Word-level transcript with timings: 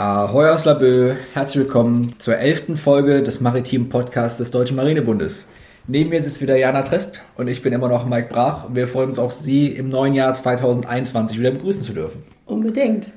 Ahoi 0.00 0.48
aus 0.50 0.64
Labö, 0.64 1.16
herzlich 1.32 1.64
willkommen 1.64 2.14
zur 2.20 2.36
elften 2.36 2.76
Folge 2.76 3.20
des 3.20 3.40
maritimen 3.40 3.88
Podcasts 3.88 4.38
des 4.38 4.52
Deutschen 4.52 4.76
Marinebundes. 4.76 5.48
Neben 5.88 6.10
mir 6.10 6.22
sitzt 6.22 6.40
wieder 6.40 6.56
Jana 6.56 6.82
Tresp 6.82 7.16
und 7.36 7.48
ich 7.48 7.64
bin 7.64 7.72
immer 7.72 7.88
noch 7.88 8.06
Mike 8.06 8.28
Brach 8.28 8.66
und 8.66 8.76
wir 8.76 8.86
freuen 8.86 9.08
uns 9.08 9.18
auch 9.18 9.32
Sie 9.32 9.66
im 9.66 9.88
neuen 9.88 10.14
Jahr 10.14 10.32
2021 10.32 11.40
wieder 11.40 11.50
begrüßen 11.50 11.82
zu 11.82 11.94
dürfen. 11.94 12.22
Unbedingt. 12.46 13.08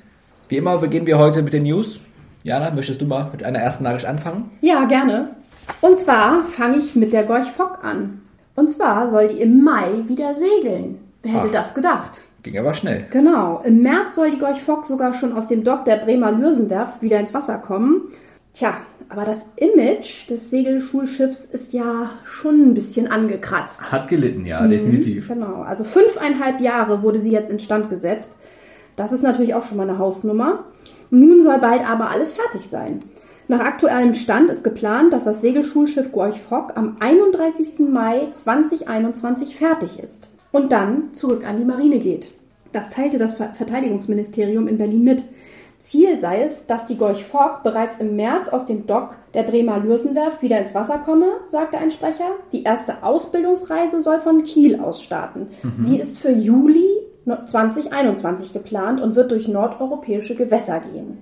Wie 0.50 0.58
immer 0.58 0.80
beginnen 0.80 1.06
wir 1.06 1.20
heute 1.20 1.44
mit 1.44 1.54
den 1.54 1.66
News. 1.66 2.00
Jana, 2.42 2.72
möchtest 2.72 3.00
du 3.00 3.06
mal 3.06 3.30
mit 3.32 3.44
einer 3.44 3.60
ersten 3.60 3.84
Nachricht 3.84 4.08
anfangen? 4.08 4.50
Ja, 4.62 4.86
gerne. 4.86 5.36
Und 5.82 6.00
zwar 6.00 6.46
fange 6.46 6.78
ich 6.78 6.96
mit 6.96 7.14
der 7.14 7.26
Gorch 7.26 7.46
Fock 7.46 7.84
an. 7.84 8.22
Und 8.56 8.72
zwar 8.72 9.12
soll 9.12 9.28
die 9.28 9.40
im 9.40 9.64
Mai 9.64 9.86
wieder 10.08 10.34
segeln. 10.34 10.98
Wer 11.22 11.34
hätte 11.34 11.50
Ach. 11.50 11.52
das 11.52 11.76
gedacht? 11.76 12.22
Ging 12.44 12.58
aber 12.58 12.74
schnell. 12.74 13.06
Genau. 13.12 13.62
Im 13.64 13.82
März 13.84 14.16
soll 14.16 14.32
die 14.32 14.40
Gorch 14.40 14.62
Fock 14.62 14.86
sogar 14.86 15.14
schon 15.14 15.34
aus 15.34 15.48
dem 15.48 15.64
Dock 15.64 15.86
der 15.86 15.98
Bremer 15.98 16.32
Lürsenwerft 16.32 17.02
wieder 17.02 17.20
ins 17.20 17.34
Wasser 17.34 17.58
kommen. 17.60 18.10
Tja, 18.54 18.78
aber 19.10 19.26
das 19.26 19.46
Image 19.58 20.30
des 20.30 20.50
Segelschulschiffs 20.50 21.46
ist 21.46 21.72
ja 21.72 22.12
schon 22.26 22.70
ein 22.70 22.74
bisschen 22.74 23.08
angekratzt. 23.10 23.92
Hat 23.92 24.08
gelitten, 24.08 24.46
ja, 24.46 24.66
definitiv. 24.68 25.28
Genau. 25.28 25.62
Also 25.62 25.84
fünfeinhalb 25.84 26.60
Jahre 26.62 27.04
wurde 27.04 27.20
sie 27.20 27.32
jetzt 27.32 27.50
instand 27.50 27.90
gesetzt. 27.90 28.32
Das 28.96 29.12
ist 29.12 29.22
natürlich 29.22 29.54
auch 29.54 29.64
schon 29.64 29.78
mal 29.78 29.88
eine 29.88 30.00
Hausnummer. 30.00 30.66
Nun 31.12 31.44
soll 31.44 31.60
bald 31.60 31.88
aber 31.88 32.10
alles 32.10 32.32
fertig 32.32 32.68
sein. 32.68 33.00
Nach 33.48 33.60
aktuellem 33.60 34.14
Stand 34.14 34.50
ist 34.50 34.64
geplant, 34.64 35.14
dass 35.14 35.26
das 35.26 35.42
Segelschulschiff 35.42 36.12
Gorch 36.12 36.40
Fock 36.40 36.74
am 36.76 36.98
31. 37.00 37.88
Mai 37.90 38.30
2021 38.32 39.56
fertig 39.56 40.00
ist 40.00 40.32
und 40.52 40.72
dann 40.72 41.14
zurück 41.14 41.48
an 41.48 41.58
die 41.58 41.66
Marine 41.66 42.00
geht. 42.00 42.32
Das 42.72 42.90
teilte 42.90 43.18
das 43.18 43.34
Ver- 43.34 43.54
Verteidigungsministerium 43.54 44.68
in 44.68 44.78
Berlin 44.78 45.04
mit. 45.04 45.24
Ziel 45.82 46.20
sei 46.20 46.44
es, 46.44 46.68
dass 46.68 46.86
die 46.86 46.96
Gorch 46.98 47.24
Fock 47.26 47.64
bereits 47.64 47.98
im 47.98 48.16
März 48.16 48.50
aus 48.50 48.66
dem 48.68 48.86
Dock 48.86 49.16
der 49.34 49.44
Bremer 49.44 49.80
Lürsenwerft 49.80 50.42
wieder 50.44 50.60
ins 50.60 50.76
Wasser 50.76 51.00
komme, 51.00 51.26
sagte 51.50 51.80
ein 51.80 51.90
Sprecher. 51.90 52.28
Die 52.52 52.64
erste 52.64 53.04
Ausbildungsreise 53.04 54.02
soll 54.02 54.20
von 54.20 54.44
Kiel 54.44 54.80
aus 54.80 55.02
starten. 55.02 55.48
Sie 55.78 55.98
ist 55.98 56.20
für 56.20 56.32
Juli 56.32 56.86
2021 57.26 58.54
geplant 58.54 59.02
und 59.02 59.16
wird 59.16 59.32
durch 59.32 59.48
nordeuropäische 59.48 60.36
Gewässer 60.36 60.80
gehen. 60.80 61.18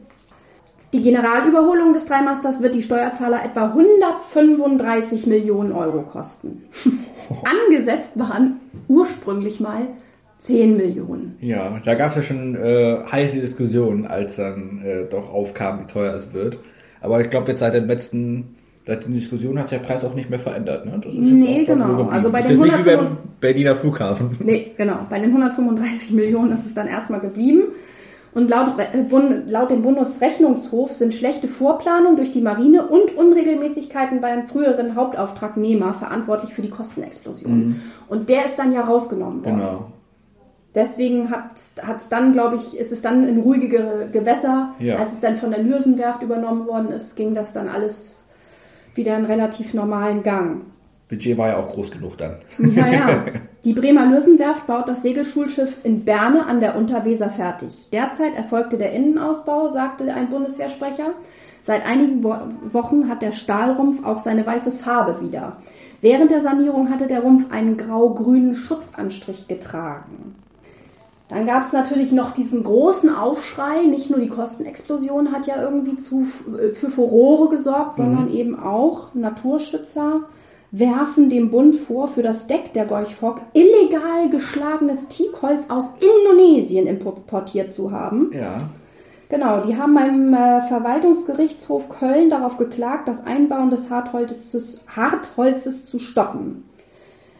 Die 0.92 1.04
Generalüberholung 1.04 1.94
des 1.94 2.06
Dreimasters 2.06 2.64
wird 2.64 2.73
die 2.73 2.82
Steuerzahler 2.82 3.45
etwa 3.45 3.68
135 3.68 5.28
Millionen 5.28 5.72
Euro 5.72 6.02
kosten. 6.02 6.62
Angesetzt 7.44 8.18
waren 8.18 8.59
ursprünglich 8.88 9.60
mal 9.60 9.88
10 10.40 10.78
Millionen. 10.78 11.38
Ja, 11.42 11.80
da 11.86 11.94
gab 11.94 12.10
es 12.10 12.16
ja 12.16 12.22
schon 12.23 12.56
äh, 12.56 13.04
heiße 13.12 13.40
Diskussionen, 13.40 14.08
als 14.08 14.38
dann 14.38 14.82
äh, 14.84 15.06
doch 15.06 15.32
aufkam, 15.32 15.82
wie 15.82 15.86
teuer 15.86 16.16
es 16.16 16.34
wird. 16.34 16.58
Aber 17.02 17.22
ich 17.22 17.30
glaube, 17.30 17.52
jetzt 17.52 17.60
seit 17.60 17.76
dem 17.76 17.86
letzten, 17.86 18.56
seit 18.88 19.04
der 19.04 19.12
Diskussion 19.12 19.60
hat 19.60 19.70
sich 19.70 19.78
der 19.78 19.86
Preis 19.86 20.04
auch 20.04 20.16
nicht 20.16 20.32
mehr 20.32 20.40
verändert. 20.40 20.88
Ne? 20.88 21.00
Das 21.04 21.14
ist 21.14 21.20
Nee, 21.20 21.66
genau. 21.66 22.08
Also 22.08 22.32
bei 22.32 22.40
ist 22.40 22.50
den 22.50 22.58
jetzt 22.58 22.66
nicht 22.66 22.86
wie 22.86 22.90
105 22.90 23.02
beim 23.02 23.17
Berliner 23.40 23.76
Flughafen. 23.76 24.38
Nee, 24.40 24.72
genau. 24.76 25.06
Bei 25.08 25.20
den 25.20 25.30
135 25.30 26.14
Millionen 26.14 26.52
ist 26.54 26.66
es 26.66 26.73
dann 26.73 26.88
erstmal 26.88 27.20
geblieben. 27.20 27.66
Und 28.33 28.49
laut, 28.49 28.77
äh, 28.77 29.03
laut 29.47 29.72
dem 29.72 29.81
Bundesrechnungshof 29.81 30.94
sind 30.94 31.13
schlechte 31.13 31.47
Vorplanung 31.47 32.16
durch 32.16 32.31
die 32.31 32.41
Marine 32.41 32.88
und 32.88 33.16
Unregelmäßigkeiten 33.17 34.21
beim 34.21 34.47
früheren 34.47 34.95
Hauptauftragnehmer 34.95 35.94
verantwortlich 35.94 36.53
für 36.53 36.61
die 36.61 36.69
Kostenexplosion. 36.69 37.81
Und 38.08 38.30
der 38.30 38.45
ist 38.45 38.59
dann 38.59 38.71
ja 38.71 38.81
rausgenommen 38.81 39.44
worden. 39.44 39.58
Genau. 39.58 39.91
Deswegen 40.75 41.31
hat 41.31 41.55
es 41.55 42.09
dann, 42.09 42.31
glaube 42.31 42.55
ich, 42.55 42.77
ist 42.77 42.91
es 42.91 43.02
dann 43.02 43.27
in 43.27 43.39
ruhigere 43.39 44.08
Gewässer. 44.11 44.75
Ja. 44.77 44.97
Als 44.97 45.14
es 45.14 45.19
dann 45.19 45.36
von 45.36 45.49
der 45.49 45.64
Lürsenwerft 45.64 46.21
übernommen 46.21 46.67
worden 46.67 46.89
ist, 46.89 47.16
ging 47.16 47.33
das 47.33 47.53
dann 47.53 47.67
alles 47.67 48.27
wieder 48.93 49.17
in 49.17 49.25
relativ 49.25 49.73
normalen 49.73 50.21
Gang. 50.21 50.61
Budget 51.08 51.38
war 51.38 51.47
ja 51.47 51.58
auch 51.58 51.69
groß 51.69 51.89
genug 51.91 52.17
dann. 52.17 52.38
Ja, 52.59 52.88
ja. 52.88 53.25
Die 53.65 53.73
Bremer 53.73 54.05
Lürsenwerft 54.05 54.67
baut 54.67 54.87
das 54.87 55.02
Segelschulschiff 55.02 55.80
in 55.83 56.05
Berne 56.05 56.45
an 56.45 56.61
der 56.61 56.77
Unterweser 56.77 57.30
fertig. 57.30 57.89
Derzeit 57.92 58.33
erfolgte 58.33 58.77
der 58.77 58.93
Innenausbau, 58.93 59.67
sagte 59.67 60.14
ein 60.14 60.30
Bundeswehrsprecher. 60.30 61.11
Seit 61.61 61.86
einigen 61.86 62.23
Wo 62.23 62.36
Wochen 62.71 63.09
hat 63.09 63.21
der 63.21 63.33
Stahlrumpf 63.33 64.05
auch 64.05 64.19
seine 64.19 64.45
weiße 64.45 64.71
Farbe 64.71 65.19
wieder. 65.21 65.58
Während 65.99 66.31
der 66.31 66.39
Sanierung 66.39 66.89
hatte 66.89 67.08
der 67.08 67.19
Rumpf 67.19 67.52
einen 67.52 67.75
grau-grünen 67.75 68.55
Schutzanstrich 68.55 69.49
getragen. 69.49 70.36
Dann 71.27 71.45
gab 71.45 71.64
es 71.64 71.73
natürlich 71.73 72.14
noch 72.14 72.31
diesen 72.31 72.64
großen 72.64 73.14
Aufschrei. 73.14 73.83
Nicht 73.83 74.09
nur 74.09 74.19
die 74.19 74.30
Kostenexplosion 74.30 75.33
hat 75.33 75.48
ja 75.48 75.61
irgendwie 75.61 75.98
zu, 75.98 76.23
für 76.23 76.89
Furore 76.89 77.49
gesorgt, 77.49 77.95
sondern 77.95 78.33
eben 78.33 78.58
auch 78.58 79.14
Naturschützer 79.14 80.21
werfen 80.71 81.30
dem 81.30 81.49
Bund 81.49 81.75
vor, 81.75 82.07
für 82.07 82.21
das 82.21 82.47
Deck 82.47 82.73
der 82.73 82.85
Gorch 82.85 83.15
Fock 83.15 83.41
illegal 83.53 84.30
geschlagenes 84.30 85.07
Teakholz 85.07 85.69
aus 85.69 85.91
Indonesien 85.99 86.87
importiert 86.87 87.73
zu 87.73 87.91
haben. 87.91 88.31
Ja. 88.33 88.57
Genau, 89.30 89.61
die 89.61 89.77
haben 89.77 89.93
beim 89.93 90.33
äh, 90.33 90.61
Verwaltungsgerichtshof 90.67 91.89
Köln 91.89 92.30
darauf 92.31 92.57
geklagt, 92.57 93.07
das 93.07 93.23
Einbauen 93.23 93.69
des 93.69 93.89
Hartholzes, 93.89 94.80
Hartholzes 94.87 95.85
zu 95.85 95.99
stoppen. 95.99 96.68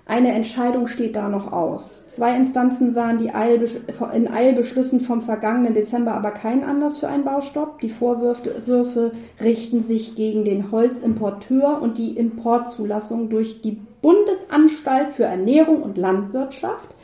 Eine 0.09 0.34
Entscheidung 0.34 0.88
steht 0.88 1.16
da 1.16 1.30
noch 1.30 1.52
aus. 1.52 2.03
Zwei 2.08 2.36
Instanzen 2.36 2.92
sahen 2.92 3.20
die 3.20 3.31
Eilbesch 3.31 3.78
in 4.12 4.28
Eilbeschlüssen 4.28 5.02
vom 5.02 5.22
vergangenen 5.22 5.75
Dezember 5.75 6.16
aber 6.16 6.31
keinen 6.31 6.64
Anlass 6.64 6.97
für 6.97 7.08
einen 7.08 7.24
Baustopp. 7.24 7.80
Die 7.80 7.92
Vorwürfe 7.92 9.12
richten 9.40 9.81
sich 9.81 10.16
gegen 10.16 10.46
den 10.46 10.72
Holzimporteur 10.72 11.80
und 11.80 12.00
die 12.00 12.18
Importzulassung 12.18 13.30
durch 13.30 13.62
die 13.62 13.80
Bundesanstalt 14.02 15.14
für 15.14 15.25
Ernährung 15.25 15.84
und 15.84 15.96
Landwirtschaft, 16.00 16.96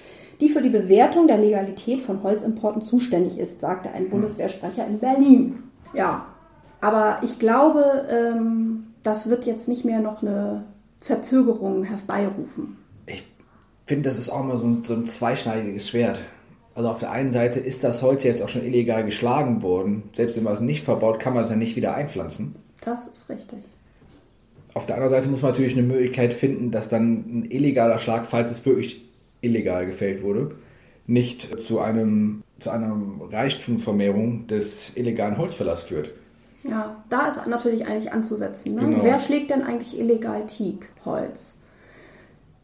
die 0.41 0.49
für 0.49 0.63
die 0.63 0.72
Bewertung 0.72 1.27
der 1.27 1.37
Legalität 1.37 2.01
von 2.01 2.23
Holzimporten 2.23 2.81
zuständig 2.81 3.37
ist, 3.37 3.61
sagte 3.61 3.91
ein 3.91 4.09
Bundeswehrsprecher 4.09 4.87
in 4.87 4.97
Berlin. 4.97 5.61
Ja, 5.93 6.25
aber 6.81 7.17
ich 7.22 7.37
glaube, 7.37 7.83
ähm, 8.09 8.87
das 9.03 9.29
wird 9.29 9.45
jetzt 9.45 9.67
nicht 9.67 9.85
mehr 9.85 9.99
noch 9.99 10.23
eine 10.23 10.63
Verzögerung 10.97 11.83
herbeirufen. 11.83 12.77
Ich 13.85 13.90
finde, 13.90 14.09
das 14.09 14.18
ist 14.18 14.29
auch 14.29 14.44
mal 14.44 14.57
so 14.57 14.66
ein, 14.66 14.84
so 14.84 14.96
ein 14.96 15.06
zweischneidiges 15.06 15.90
Schwert. 15.90 16.19
Also 16.73 16.90
auf 16.90 17.00
der 17.00 17.12
einen 17.12 17.31
Seite 17.31 17.59
ist 17.59 17.84
das 17.84 18.01
Holz 18.01 18.23
jetzt 18.23 18.41
auch 18.41 18.50
schon 18.50 18.66
illegal 18.66 19.06
geschlagen 19.06 19.62
worden. 19.62 20.09
Selbst 20.16 20.35
wenn 20.35 20.44
man 20.44 20.53
es 20.53 20.59
nicht 20.59 20.84
verbaut, 20.84 21.19
kann 21.19 21.35
man 21.35 21.44
es 21.44 21.51
ja 21.51 21.56
nicht 21.56 21.75
wieder 21.75 21.94
einpflanzen. 21.94 22.56
Das 22.84 23.07
ist 23.07 23.29
richtig. 23.29 23.59
Auf 24.73 24.88
der 24.88 24.96
anderen 24.96 25.12
Seite 25.12 25.29
muss 25.29 25.44
man 25.44 25.51
natürlich 25.51 25.78
eine 25.78 25.84
Möglichkeit 25.88 26.34
finden, 26.34 26.72
dass 26.72 26.90
dann 26.90 27.13
ein 27.13 27.51
illegaler 27.51 28.00
Schlag, 28.00 28.25
falls 28.25 28.51
es 28.51 28.66
wirklich 28.66 29.06
illegal 29.41 29.85
gefällt 29.85 30.23
wurde, 30.23 30.56
nicht 31.06 31.62
zu 31.67 31.79
einem 31.79 32.41
zu 32.59 32.72
einer 32.72 33.00
Reichtumvermehrung 33.31 34.47
des 34.47 34.96
illegalen 34.96 35.38
Holzfällers 35.38 35.84
führt. 35.84 36.09
Ja, 36.63 37.03
da 37.09 37.28
ist 37.28 37.46
natürlich 37.46 37.85
eigentlich 37.85 38.12
anzusetzen. 38.12 38.73
Ne? 38.73 38.81
Genau. 38.81 39.03
Wer 39.03 39.19
schlägt 39.19 39.52
denn 39.52 39.62
eigentlich 39.62 40.00
illegal 40.00 40.46
Teakholz? 40.47 41.56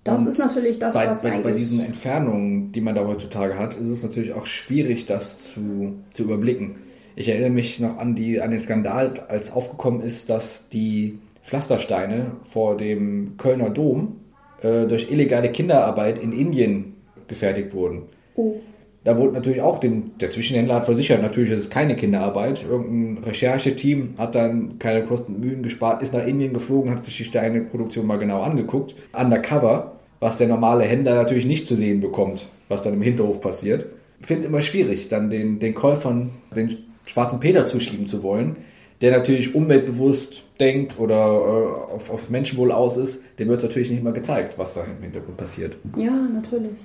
Das 0.03 0.21
Und 0.21 0.29
ist 0.29 0.39
natürlich 0.39 0.79
das, 0.79 0.95
bei, 0.95 1.07
was 1.07 1.21
bei, 1.21 1.29
bei 1.29 1.35
eigentlich. 1.35 1.55
diesen 1.57 1.85
Entfernungen, 1.85 2.71
die 2.71 2.81
man 2.81 2.95
da 2.95 3.05
heutzutage 3.05 3.57
hat, 3.57 3.75
ist 3.77 3.87
es 3.87 4.01
natürlich 4.01 4.33
auch 4.33 4.47
schwierig, 4.47 5.05
das 5.05 5.43
zu, 5.53 5.99
zu 6.13 6.23
überblicken. 6.23 6.77
Ich 7.15 7.27
erinnere 7.27 7.51
mich 7.51 7.79
noch 7.79 7.97
an, 7.97 8.15
die, 8.15 8.41
an 8.41 8.51
den 8.51 8.59
Skandal, 8.59 9.13
als 9.27 9.51
aufgekommen 9.51 10.01
ist, 10.01 10.29
dass 10.29 10.69
die 10.69 11.19
Pflastersteine 11.43 12.31
vor 12.51 12.77
dem 12.77 13.35
Kölner 13.37 13.69
Dom 13.69 14.21
äh, 14.61 14.87
durch 14.87 15.11
illegale 15.11 15.51
Kinderarbeit 15.51 16.17
in 16.17 16.31
Indien 16.31 16.93
gefertigt 17.27 17.73
wurden. 17.73 18.03
oh, 18.35 18.55
Da 19.03 19.17
wurde 19.17 19.33
natürlich 19.33 19.61
auch 19.61 19.79
dem, 19.79 20.11
der 20.19 20.29
Zwischenhändler 20.29 20.75
hat 20.75 20.85
versichert, 20.85 21.23
natürlich 21.23 21.51
ist 21.51 21.59
es 21.59 21.69
keine 21.71 21.95
Kinderarbeit. 21.95 22.63
Irgendein 22.63 23.23
Rechercheteam 23.23 24.13
hat 24.17 24.35
dann 24.35 24.77
keine 24.77 25.03
Kosten 25.05 25.35
und 25.35 25.41
Mühen 25.41 25.63
gespart, 25.63 26.03
ist 26.03 26.13
nach 26.13 26.25
Indien 26.25 26.53
geflogen, 26.53 26.91
hat 26.91 27.03
sich 27.03 27.17
die 27.17 27.23
Steineproduktion 27.23 28.05
mal 28.05 28.19
genau 28.19 28.41
angeguckt. 28.41 28.95
Undercover, 29.13 29.93
was 30.19 30.37
der 30.37 30.47
normale 30.47 30.83
Händler 30.83 31.15
natürlich 31.15 31.45
nicht 31.45 31.65
zu 31.65 31.75
sehen 31.75 31.99
bekommt, 31.99 32.47
was 32.69 32.83
dann 32.83 32.93
im 32.93 33.01
Hinterhof 33.01 33.41
passiert. 33.41 33.87
Ich 34.19 34.27
finde 34.27 34.43
es 34.43 34.49
immer 34.49 34.61
schwierig, 34.61 35.09
dann 35.09 35.31
den, 35.31 35.57
den 35.59 35.73
Käufern 35.73 36.29
den 36.55 36.77
schwarzen 37.05 37.39
Peter 37.39 37.65
zuschieben 37.65 38.05
zu 38.05 38.21
wollen, 38.21 38.57
der 39.01 39.11
natürlich 39.17 39.55
umweltbewusst 39.55 40.43
denkt 40.59 40.99
oder 40.99 41.15
äh, 41.15 41.93
auf, 41.95 42.11
auf 42.11 42.29
Menschenwohl 42.29 42.71
aus 42.71 42.97
ist, 42.97 43.23
dem 43.39 43.47
wird 43.49 43.63
natürlich 43.63 43.89
nicht 43.89 44.03
mal 44.03 44.13
gezeigt, 44.13 44.59
was 44.59 44.75
da 44.75 44.83
im 44.83 45.01
Hintergrund 45.01 45.37
passiert. 45.37 45.75
ja, 45.97 46.11
natürlich. 46.11 46.77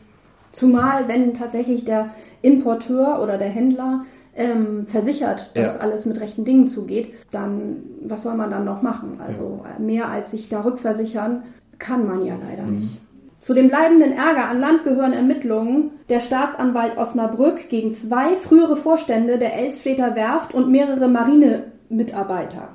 Zumal, 0.56 1.06
wenn 1.06 1.34
tatsächlich 1.34 1.84
der 1.84 2.08
Importeur 2.40 3.20
oder 3.22 3.36
der 3.36 3.48
Händler 3.50 4.04
ähm, 4.34 4.86
versichert, 4.86 5.50
dass 5.54 5.74
Ja. 5.74 5.80
alles 5.80 6.06
mit 6.06 6.18
rechten 6.18 6.44
Dingen 6.44 6.66
zugeht, 6.66 7.12
dann 7.30 7.82
was 8.02 8.22
soll 8.22 8.34
man 8.36 8.50
dann 8.50 8.64
noch 8.64 8.80
machen? 8.80 9.18
Also 9.24 9.64
mehr 9.78 10.08
als 10.08 10.30
sich 10.30 10.48
da 10.48 10.62
rückversichern 10.62 11.44
kann 11.78 12.06
man 12.06 12.24
ja 12.24 12.36
leider 12.36 12.62
nicht. 12.64 12.98
Zu 13.38 13.52
dem 13.52 13.68
bleibenden 13.68 14.12
Ärger 14.12 14.48
an 14.48 14.58
Land 14.60 14.84
gehören 14.84 15.12
Ermittlungen 15.12 15.90
der 16.08 16.20
Staatsanwalt 16.20 16.96
Osnabrück 16.96 17.68
gegen 17.68 17.92
zwei 17.92 18.34
frühere 18.36 18.76
Vorstände 18.76 19.36
der 19.36 19.54
Elsfleter 19.58 20.16
Werft 20.16 20.54
und 20.54 20.70
mehrere 20.70 21.06
Marinemitarbeiter. 21.08 22.70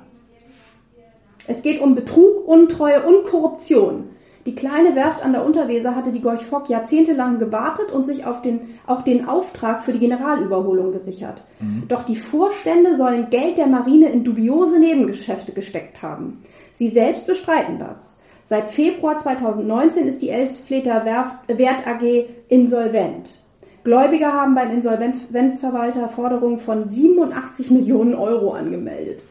Es 1.48 1.62
geht 1.62 1.80
um 1.80 1.96
Betrug, 1.96 2.46
Untreue 2.46 3.02
und 3.02 3.24
Korruption. 3.24 4.04
Die 4.44 4.56
kleine 4.56 4.96
Werft 4.96 5.24
an 5.24 5.32
der 5.32 5.44
Unterweser 5.44 5.94
hatte 5.94 6.10
die 6.10 6.20
Gorch 6.20 6.44
Fock 6.44 6.68
jahrzehntelang 6.68 7.38
gewartet 7.38 7.92
und 7.92 8.06
sich 8.06 8.26
auf 8.26 8.42
den, 8.42 8.74
auch 8.86 9.02
den 9.02 9.28
Auftrag 9.28 9.82
für 9.82 9.92
die 9.92 10.00
Generalüberholung 10.00 10.90
gesichert. 10.90 11.44
Mhm. 11.60 11.84
Doch 11.86 12.02
die 12.02 12.16
Vorstände 12.16 12.96
sollen 12.96 13.30
Geld 13.30 13.56
der 13.56 13.68
Marine 13.68 14.08
in 14.08 14.24
dubiose 14.24 14.80
Nebengeschäfte 14.80 15.52
gesteckt 15.52 16.02
haben. 16.02 16.42
Sie 16.72 16.88
selbst 16.88 17.28
bestreiten 17.28 17.78
das. 17.78 18.18
Seit 18.42 18.70
Februar 18.70 19.16
2019 19.16 20.08
ist 20.08 20.22
die 20.22 20.30
Elsfleter 20.30 21.04
Wert 21.04 21.86
AG 21.86 22.24
insolvent. 22.48 23.38
Gläubiger 23.84 24.32
haben 24.32 24.56
beim 24.56 24.70
Insolvenzverwalter 24.70 26.08
Forderungen 26.08 26.58
von 26.58 26.88
87 26.88 27.70
Millionen 27.70 28.14
Euro 28.14 28.52
angemeldet. 28.52 29.24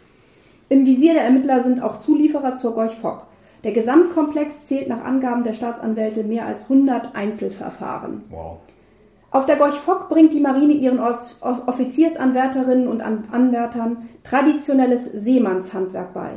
Im 0.70 0.86
Visier 0.86 1.14
der 1.14 1.26
Ermittler 1.26 1.64
sind 1.64 1.84
auch 1.84 2.00
Zulieferer 2.00 2.56
zur 2.56 2.74
Gorch 2.74 2.96
Fock. 2.96 3.28
Der 3.64 3.72
Gesamtkomplex 3.72 4.66
zählt 4.66 4.88
nach 4.90 5.04
Angaben 5.04 5.44
der 5.44 5.54
Staatsanwälte 5.54 6.24
mehr 6.24 6.46
als 6.46 6.64
100 6.64 7.16
Einzelverfahren. 7.16 8.24
Wow. 8.30 8.58
Auf 9.30 9.46
der 9.46 9.56
Gorch 9.56 9.76
Fock 9.76 10.10
bringt 10.10 10.34
die 10.34 10.42
Marine 10.42 10.74
ihren 10.74 11.00
Offiziersanwärterinnen 11.00 12.88
und 12.88 13.02
Anwärtern 13.02 14.10
traditionelles 14.24 15.06
Seemannshandwerk 15.06 16.14
bei. 16.14 16.32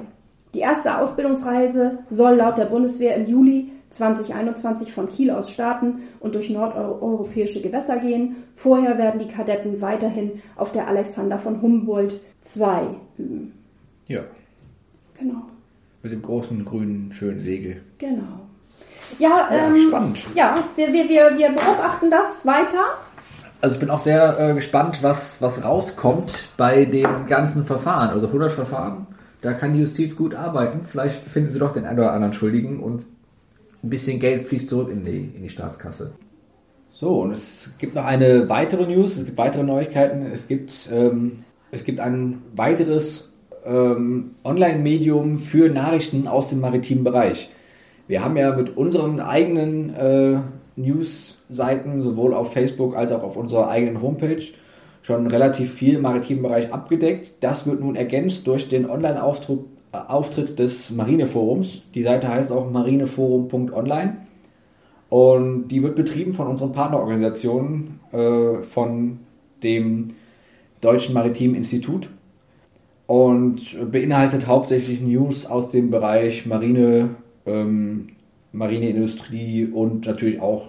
Die 0.55 0.61
erste 0.61 0.99
Ausbildungsreise 0.99 1.99
soll 2.11 2.37
laut 2.37 2.57
der 2.59 2.67
Bundeswehr 2.67 3.17
im 3.17 3.27
Juli 3.27 3.73
2021 3.91 4.93
von 4.93 5.09
Kiel 5.09 5.33
aus 5.33 5.51
starten 5.51 6.03
und 6.21 6.37
durch 6.37 6.51
nordeuropäische 6.51 7.61
Gewässer 7.63 7.99
gehen. 7.99 8.37
Vorher 8.55 8.99
werden 8.99 9.19
die 9.19 9.29
Kadetten 9.29 9.81
weiterhin 9.81 10.43
auf 10.57 10.71
der 10.71 10.87
Alexander 10.87 11.39
von 11.39 11.63
Humboldt 11.63 12.21
II 12.57 12.97
üben. 13.19 13.55
Ja. 14.07 14.21
Genau. 15.19 15.43
Mit 16.05 16.13
dem 16.13 16.23
großen 16.23 16.65
grünen 16.65 17.13
schönen 17.13 17.41
Segel. 17.41 17.81
Genau. 17.99 18.47
Ja, 19.19 19.49
ja 19.51 19.69
ähm, 19.69 19.89
spannend. 19.89 20.21
Ja, 20.37 20.63
wir, 20.77 20.93
wir, 20.93 21.09
wir, 21.09 21.37
wir 21.37 21.49
beobachten 21.49 22.11
das 22.11 22.47
weiter. 22.47 22.85
Also 23.61 23.75
ich 23.75 23.81
bin 23.81 23.91
auch 23.91 23.99
sehr 23.99 24.39
äh, 24.39 24.55
gespannt, 24.55 24.99
was, 25.03 25.43
was 25.43 25.65
rauskommt 25.65 26.51
bei 26.57 26.85
den 26.85 27.27
ganzen 27.27 27.65
Verfahren. 27.65 28.11
Also 28.11 28.29
100 28.29 28.53
Verfahren 28.53 29.09
da 29.45 29.53
kann 29.53 29.75
die 29.75 29.81
Justiz 29.81 30.17
gut 30.17 30.35
arbeiten. 30.35 30.85
Vielleicht 30.85 31.23
finden 31.23 31.51
sie 31.51 31.59
doch 31.59 31.73
den 31.73 31.85
einen 31.85 31.99
oder 31.99 32.15
anderen 32.15 32.33
Schuldigen 32.33 32.81
und 32.81 33.05
ein 33.83 33.91
bisschen 33.91 34.19
Geld 34.19 34.43
fließt 34.43 34.71
zurück 34.71 34.91
in 34.91 35.05
die, 35.05 35.33
in 35.37 35.43
die 35.43 35.51
Staatskasse. 35.51 36.13
So, 36.93 37.21
und 37.21 37.33
es 37.33 37.75
gibt 37.79 37.95
noch 37.95 38.07
eine 38.07 38.49
weitere 38.49 38.87
News, 38.87 39.19
es 39.19 39.27
gibt 39.27 39.37
weitere 39.37 39.63
Neuigkeiten. 39.63 40.25
Es 40.33 40.49
gibt, 40.49 40.89
ähm, 40.91 41.45
es 41.73 41.85
gibt 41.85 42.01
ein 42.01 42.41
weiteres 42.57 43.34
ähm, 43.65 44.33
Online-Medium 44.45 45.39
für 45.39 45.69
Nachrichten 45.69 46.29
aus 46.29 46.49
dem 46.49 46.61
maritimen 46.61 47.05
Bereich. 47.05 47.51
Wir 48.07 48.25
haben 48.25 48.37
ja 48.37 48.55
mit 48.55 48.77
unseren 48.77 49.21
eigenen 49.21 49.95
äh, 49.95 50.39
News-Seiten, 50.77 52.03
sowohl 52.03 52.35
auf 52.35 52.53
Facebook 52.53 52.97
als 52.97 53.13
auch 53.13 53.23
auf 53.23 53.37
unserer 53.37 53.69
eigenen 53.69 54.03
Homepage, 54.03 54.43
schon 55.03 55.27
relativ 55.27 55.73
viel 55.73 55.97
im 55.97 56.03
maritimen 56.03 56.43
Bereich 56.43 56.73
abgedeckt. 56.73 57.35
Das 57.41 57.67
wird 57.67 57.81
nun 57.81 57.97
ergänzt 57.97 58.47
durch 58.47 58.69
den 58.69 58.89
Online-Auftritt 58.89 60.51
äh, 60.51 60.55
des 60.55 60.91
Marineforums. 60.91 61.83
Die 61.95 62.03
Seite 62.03 62.29
heißt 62.29 62.53
auch 62.53 62.71
marineforum.online 62.71 64.17
und 65.09 65.69
die 65.69 65.83
wird 65.83 65.97
betrieben 65.97 66.33
von 66.33 66.49
unseren 66.49 66.73
Partnerorganisationen, 66.73 68.01
äh, 68.13 68.63
von 68.63 69.21
dem 69.63 70.09
Deutschen 70.81 71.15
Maritimen 71.15 71.55
Institut 71.55 72.11
und 73.07 73.91
beinhaltet 73.91 74.47
hauptsächlich 74.47 75.01
News 75.01 75.47
aus 75.47 75.71
dem 75.71 75.91
Bereich 75.91 76.47
Marine, 76.47 77.11
ähm, 77.47 78.09
Marineindustrie 78.53 79.67
und 79.67 80.07
natürlich 80.07 80.41
auch 80.41 80.69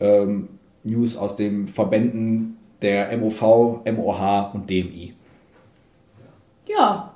ähm, 0.00 0.48
News 0.84 1.16
aus 1.16 1.36
den 1.36 1.68
Verbänden 1.68 2.56
der 2.82 3.16
MOV, 3.16 3.84
MOH 3.84 4.50
und 4.54 4.68
DMI. 4.68 5.14
Ja. 6.68 7.12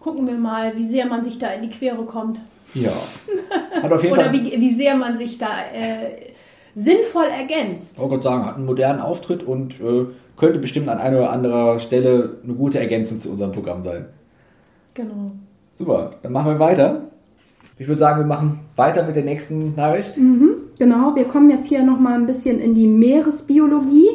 Gucken 0.00 0.26
wir 0.26 0.36
mal, 0.36 0.76
wie 0.76 0.86
sehr 0.86 1.06
man 1.06 1.22
sich 1.22 1.38
da 1.38 1.48
in 1.48 1.62
die 1.62 1.70
Quere 1.70 2.04
kommt. 2.04 2.40
Ja. 2.74 2.92
Oder 3.84 4.02
wie, 4.32 4.60
wie 4.60 4.74
sehr 4.74 4.96
man 4.96 5.18
sich 5.18 5.38
da 5.38 5.48
äh, 5.72 6.31
sinnvoll 6.74 7.26
ergänzt. 7.26 7.96
Ich 7.96 8.02
wollte 8.02 8.22
sagen, 8.22 8.46
hat 8.46 8.56
einen 8.56 8.66
modernen 8.66 9.00
Auftritt 9.00 9.42
und 9.42 9.80
äh, 9.80 10.06
könnte 10.36 10.58
bestimmt 10.58 10.88
an 10.88 10.98
einer 10.98 11.18
oder 11.18 11.30
anderer 11.30 11.80
Stelle 11.80 12.36
eine 12.42 12.54
gute 12.54 12.78
Ergänzung 12.78 13.20
zu 13.20 13.30
unserem 13.30 13.52
Programm 13.52 13.82
sein. 13.82 14.06
Genau. 14.94 15.32
Super, 15.72 16.14
dann 16.22 16.32
machen 16.32 16.52
wir 16.52 16.58
weiter. 16.58 17.02
Ich 17.78 17.88
würde 17.88 18.00
sagen, 18.00 18.20
wir 18.20 18.26
machen 18.26 18.60
weiter 18.76 19.04
mit 19.04 19.16
der 19.16 19.24
nächsten 19.24 19.74
Nachricht. 19.74 20.16
Mhm. 20.16 20.54
Genau, 20.78 21.14
wir 21.14 21.24
kommen 21.24 21.50
jetzt 21.50 21.66
hier 21.66 21.82
nochmal 21.82 22.14
ein 22.14 22.26
bisschen 22.26 22.58
in 22.58 22.74
die 22.74 22.86
Meeresbiologie. 22.86 24.08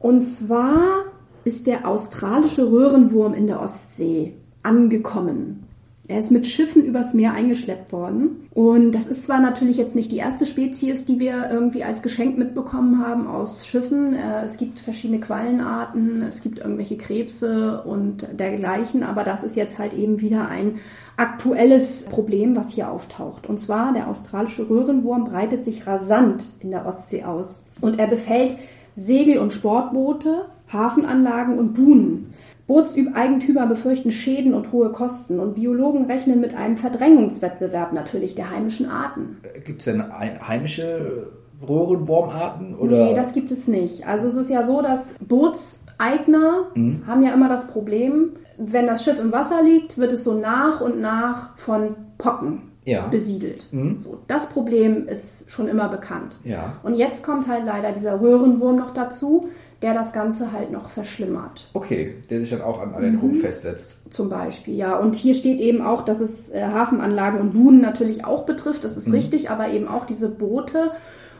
Und 0.00 0.22
zwar 0.24 1.04
ist 1.44 1.66
der 1.66 1.86
australische 1.86 2.70
Röhrenwurm 2.70 3.34
in 3.34 3.46
der 3.46 3.60
Ostsee 3.60 4.34
angekommen. 4.62 5.64
Er 6.06 6.18
ist 6.18 6.30
mit 6.30 6.46
Schiffen 6.46 6.84
übers 6.84 7.14
Meer 7.14 7.32
eingeschleppt 7.32 7.90
worden. 7.90 8.48
Und 8.52 8.92
das 8.92 9.06
ist 9.06 9.24
zwar 9.24 9.40
natürlich 9.40 9.78
jetzt 9.78 9.94
nicht 9.94 10.12
die 10.12 10.18
erste 10.18 10.44
Spezies, 10.44 11.06
die 11.06 11.18
wir 11.18 11.48
irgendwie 11.50 11.82
als 11.82 12.02
Geschenk 12.02 12.36
mitbekommen 12.36 13.04
haben 13.04 13.26
aus 13.26 13.66
Schiffen. 13.66 14.12
Äh, 14.12 14.44
es 14.44 14.58
gibt 14.58 14.80
verschiedene 14.80 15.20
Quallenarten, 15.20 16.20
es 16.22 16.42
gibt 16.42 16.58
irgendwelche 16.58 16.98
Krebse 16.98 17.82
und 17.84 18.26
dergleichen, 18.38 19.02
aber 19.02 19.24
das 19.24 19.42
ist 19.42 19.56
jetzt 19.56 19.78
halt 19.78 19.94
eben 19.94 20.20
wieder 20.20 20.48
ein 20.48 20.78
aktuelles 21.16 22.04
Problem, 22.04 22.54
was 22.54 22.70
hier 22.70 22.90
auftaucht. 22.90 23.46
Und 23.46 23.58
zwar 23.58 23.94
der 23.94 24.08
australische 24.08 24.68
Röhrenwurm 24.68 25.24
breitet 25.24 25.64
sich 25.64 25.86
rasant 25.86 26.50
in 26.60 26.70
der 26.70 26.84
Ostsee 26.84 27.24
aus. 27.24 27.64
Und 27.80 27.98
er 27.98 28.08
befällt 28.08 28.56
Segel- 28.94 29.38
und 29.38 29.54
Sportboote, 29.54 30.46
Hafenanlagen 30.70 31.58
und 31.58 31.74
Buhnen. 31.74 32.34
Bootseigentümer 32.66 33.66
befürchten 33.66 34.10
Schäden 34.10 34.54
und 34.54 34.72
hohe 34.72 34.90
Kosten 34.90 35.38
und 35.38 35.54
Biologen 35.54 36.06
rechnen 36.06 36.40
mit 36.40 36.54
einem 36.54 36.76
Verdrängungswettbewerb 36.76 37.92
natürlich 37.92 38.34
der 38.34 38.50
heimischen 38.50 38.88
Arten. 38.88 39.38
Gibt 39.64 39.80
es 39.80 39.84
denn 39.84 40.02
heimische 40.12 41.28
Röhrenwurmarten? 41.66 42.74
Oder? 42.76 43.06
Nee, 43.06 43.14
das 43.14 43.32
gibt 43.32 43.50
es 43.50 43.68
nicht. 43.68 44.06
Also 44.06 44.28
es 44.28 44.36
ist 44.36 44.50
ja 44.50 44.64
so, 44.64 44.82
dass 44.82 45.14
Bootseigner 45.20 46.70
mhm. 46.74 47.06
haben 47.06 47.22
ja 47.22 47.34
immer 47.34 47.48
das 47.48 47.66
Problem, 47.66 48.30
wenn 48.56 48.86
das 48.86 49.04
Schiff 49.04 49.18
im 49.18 49.32
Wasser 49.32 49.62
liegt, 49.62 49.98
wird 49.98 50.12
es 50.12 50.24
so 50.24 50.34
nach 50.34 50.80
und 50.80 51.00
nach 51.00 51.56
von 51.56 51.96
Pocken 52.18 52.72
ja. 52.84 53.06
besiedelt. 53.08 53.68
Mhm. 53.72 53.98
So, 53.98 54.18
das 54.26 54.48
Problem 54.48 55.06
ist 55.08 55.50
schon 55.50 55.68
immer 55.68 55.88
bekannt. 55.88 56.36
Ja. 56.44 56.74
Und 56.82 56.94
jetzt 56.94 57.24
kommt 57.24 57.48
halt 57.48 57.64
leider 57.64 57.92
dieser 57.92 58.20
Röhrenwurm 58.20 58.76
noch 58.76 58.90
dazu, 58.90 59.48
der 59.84 59.92
das 59.92 60.14
Ganze 60.14 60.50
halt 60.52 60.72
noch 60.72 60.88
verschlimmert. 60.88 61.68
Okay, 61.74 62.14
der 62.30 62.40
sich 62.40 62.48
dann 62.48 62.62
auch 62.62 62.80
an, 62.80 62.94
an 62.94 63.02
den 63.02 63.16
mhm. 63.16 63.20
Rumpf 63.20 63.42
festsetzt. 63.42 63.98
Zum 64.08 64.30
Beispiel, 64.30 64.74
ja. 64.74 64.96
Und 64.96 65.14
hier 65.14 65.34
steht 65.34 65.60
eben 65.60 65.82
auch, 65.82 66.06
dass 66.06 66.20
es 66.20 66.48
äh, 66.48 66.62
Hafenanlagen 66.62 67.38
und 67.38 67.52
Buhnen 67.52 67.82
natürlich 67.82 68.24
auch 68.24 68.46
betrifft, 68.46 68.84
das 68.84 68.96
ist 68.96 69.08
mhm. 69.08 69.14
richtig, 69.14 69.50
aber 69.50 69.68
eben 69.68 69.86
auch 69.86 70.06
diese 70.06 70.30
Boote. 70.30 70.92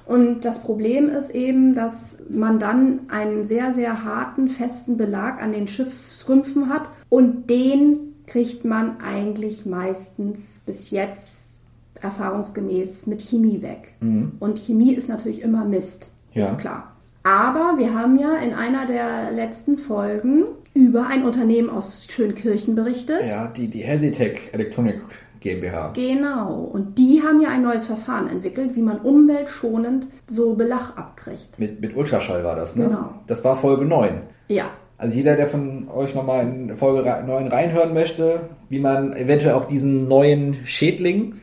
Und 0.04 0.44
das 0.44 0.58
Problem 0.58 1.08
ist 1.08 1.30
eben, 1.30 1.74
dass 1.74 2.18
man 2.28 2.58
dann 2.58 3.08
einen 3.08 3.44
sehr, 3.44 3.72
sehr 3.72 4.04
harten, 4.04 4.48
festen 4.48 4.98
Belag 4.98 5.42
an 5.42 5.52
den 5.52 5.66
Schiffsrümpfen 5.66 6.68
hat 6.68 6.90
und 7.08 7.48
den 7.48 8.14
kriegt 8.26 8.66
man 8.66 9.00
eigentlich 9.00 9.64
meistens 9.64 10.60
bis 10.66 10.90
jetzt 10.90 11.56
erfahrungsgemäß 12.02 13.06
mit 13.06 13.22
Chemie 13.22 13.62
weg. 13.62 13.94
Mhm. 14.00 14.32
Und 14.38 14.58
Chemie 14.58 14.92
ist 14.92 15.08
natürlich 15.08 15.40
immer 15.40 15.64
Mist, 15.64 16.10
ja. 16.34 16.48
ist 16.48 16.58
klar. 16.58 16.93
Aber 17.24 17.78
wir 17.78 17.94
haben 17.94 18.18
ja 18.18 18.36
in 18.36 18.52
einer 18.52 18.84
der 18.84 19.32
letzten 19.32 19.78
Folgen 19.78 20.44
über 20.74 21.06
ein 21.06 21.24
Unternehmen 21.24 21.70
aus 21.70 22.06
Schönkirchen 22.10 22.74
berichtet. 22.74 23.22
Ja, 23.28 23.48
die, 23.48 23.68
die 23.68 23.80
Hesitec 23.80 24.52
Electronic 24.52 25.00
GmbH. 25.40 25.92
Genau. 25.94 26.68
Und 26.70 26.98
die 26.98 27.22
haben 27.22 27.40
ja 27.40 27.48
ein 27.48 27.62
neues 27.62 27.86
Verfahren 27.86 28.28
entwickelt, 28.28 28.76
wie 28.76 28.82
man 28.82 28.98
umweltschonend 28.98 30.06
so 30.26 30.54
Belach 30.54 30.98
abkriegt. 30.98 31.58
Mit, 31.58 31.80
mit 31.80 31.96
Ultraschall 31.96 32.44
war 32.44 32.56
das, 32.56 32.76
ne? 32.76 32.88
Genau. 32.88 33.14
Das 33.26 33.42
war 33.42 33.56
Folge 33.56 33.86
9. 33.86 34.20
Ja. 34.48 34.66
Also 34.98 35.16
jeder, 35.16 35.36
der 35.36 35.46
von 35.46 35.88
euch 35.88 36.14
nochmal 36.14 36.46
in 36.46 36.76
Folge 36.76 37.02
9 37.26 37.48
reinhören 37.48 37.94
möchte, 37.94 38.40
wie 38.68 38.80
man 38.80 39.14
eventuell 39.14 39.54
auch 39.54 39.64
diesen 39.64 40.08
neuen 40.08 40.66
Schädling, 40.66 41.36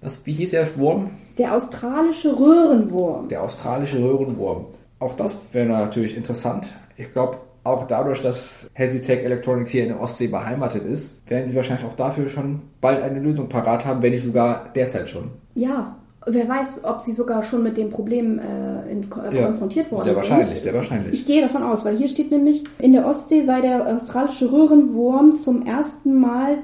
was, 0.00 0.24
wie 0.26 0.32
hieß 0.32 0.52
der 0.52 0.76
Wurm? 0.76 1.10
Der 1.38 1.54
australische 1.54 2.38
Röhrenwurm. 2.38 3.28
Der 3.28 3.42
australische 3.42 3.98
Röhrenwurm 3.98 4.66
auch 4.98 5.14
das 5.14 5.36
wäre 5.52 5.66
natürlich 5.66 6.16
interessant. 6.16 6.68
Ich 6.96 7.12
glaube, 7.12 7.38
auch 7.64 7.86
dadurch, 7.86 8.20
dass 8.20 8.70
Hesitec 8.74 9.24
Electronics 9.24 9.70
hier 9.70 9.84
in 9.84 9.88
der 9.88 10.00
Ostsee 10.00 10.28
beheimatet 10.28 10.84
ist, 10.84 11.28
werden 11.30 11.48
sie 11.48 11.56
wahrscheinlich 11.56 11.86
auch 11.86 11.96
dafür 11.96 12.28
schon 12.28 12.62
bald 12.80 13.02
eine 13.02 13.20
Lösung 13.20 13.48
parat 13.48 13.84
haben, 13.84 14.02
wenn 14.02 14.12
nicht 14.12 14.24
sogar 14.24 14.70
derzeit 14.74 15.08
schon. 15.08 15.30
Ja, 15.54 15.96
Wer 16.26 16.48
weiß, 16.48 16.84
ob 16.84 17.00
sie 17.00 17.12
sogar 17.12 17.42
schon 17.42 17.62
mit 17.62 17.76
dem 17.76 17.90
Problem 17.90 18.38
äh, 18.38 18.90
in, 18.90 19.02
äh, 19.02 19.36
Ja, 19.36 19.46
konfrontiert 19.46 19.92
worden 19.92 20.04
Sehr 20.04 20.14
sind. 20.14 20.30
wahrscheinlich, 20.30 20.62
sehr 20.62 20.74
wahrscheinlich. 20.74 21.12
Ich 21.12 21.26
gehe 21.26 21.42
davon 21.42 21.62
aus, 21.62 21.84
weil 21.84 21.98
hier 21.98 22.08
steht 22.08 22.30
nämlich, 22.30 22.64
in 22.78 22.94
der 22.94 23.06
Ostsee 23.06 23.42
sei 23.42 23.60
der 23.60 23.86
australische 23.94 24.50
Röhrenwurm 24.50 25.36
zum 25.36 25.66
ersten 25.66 26.18
Mal 26.18 26.58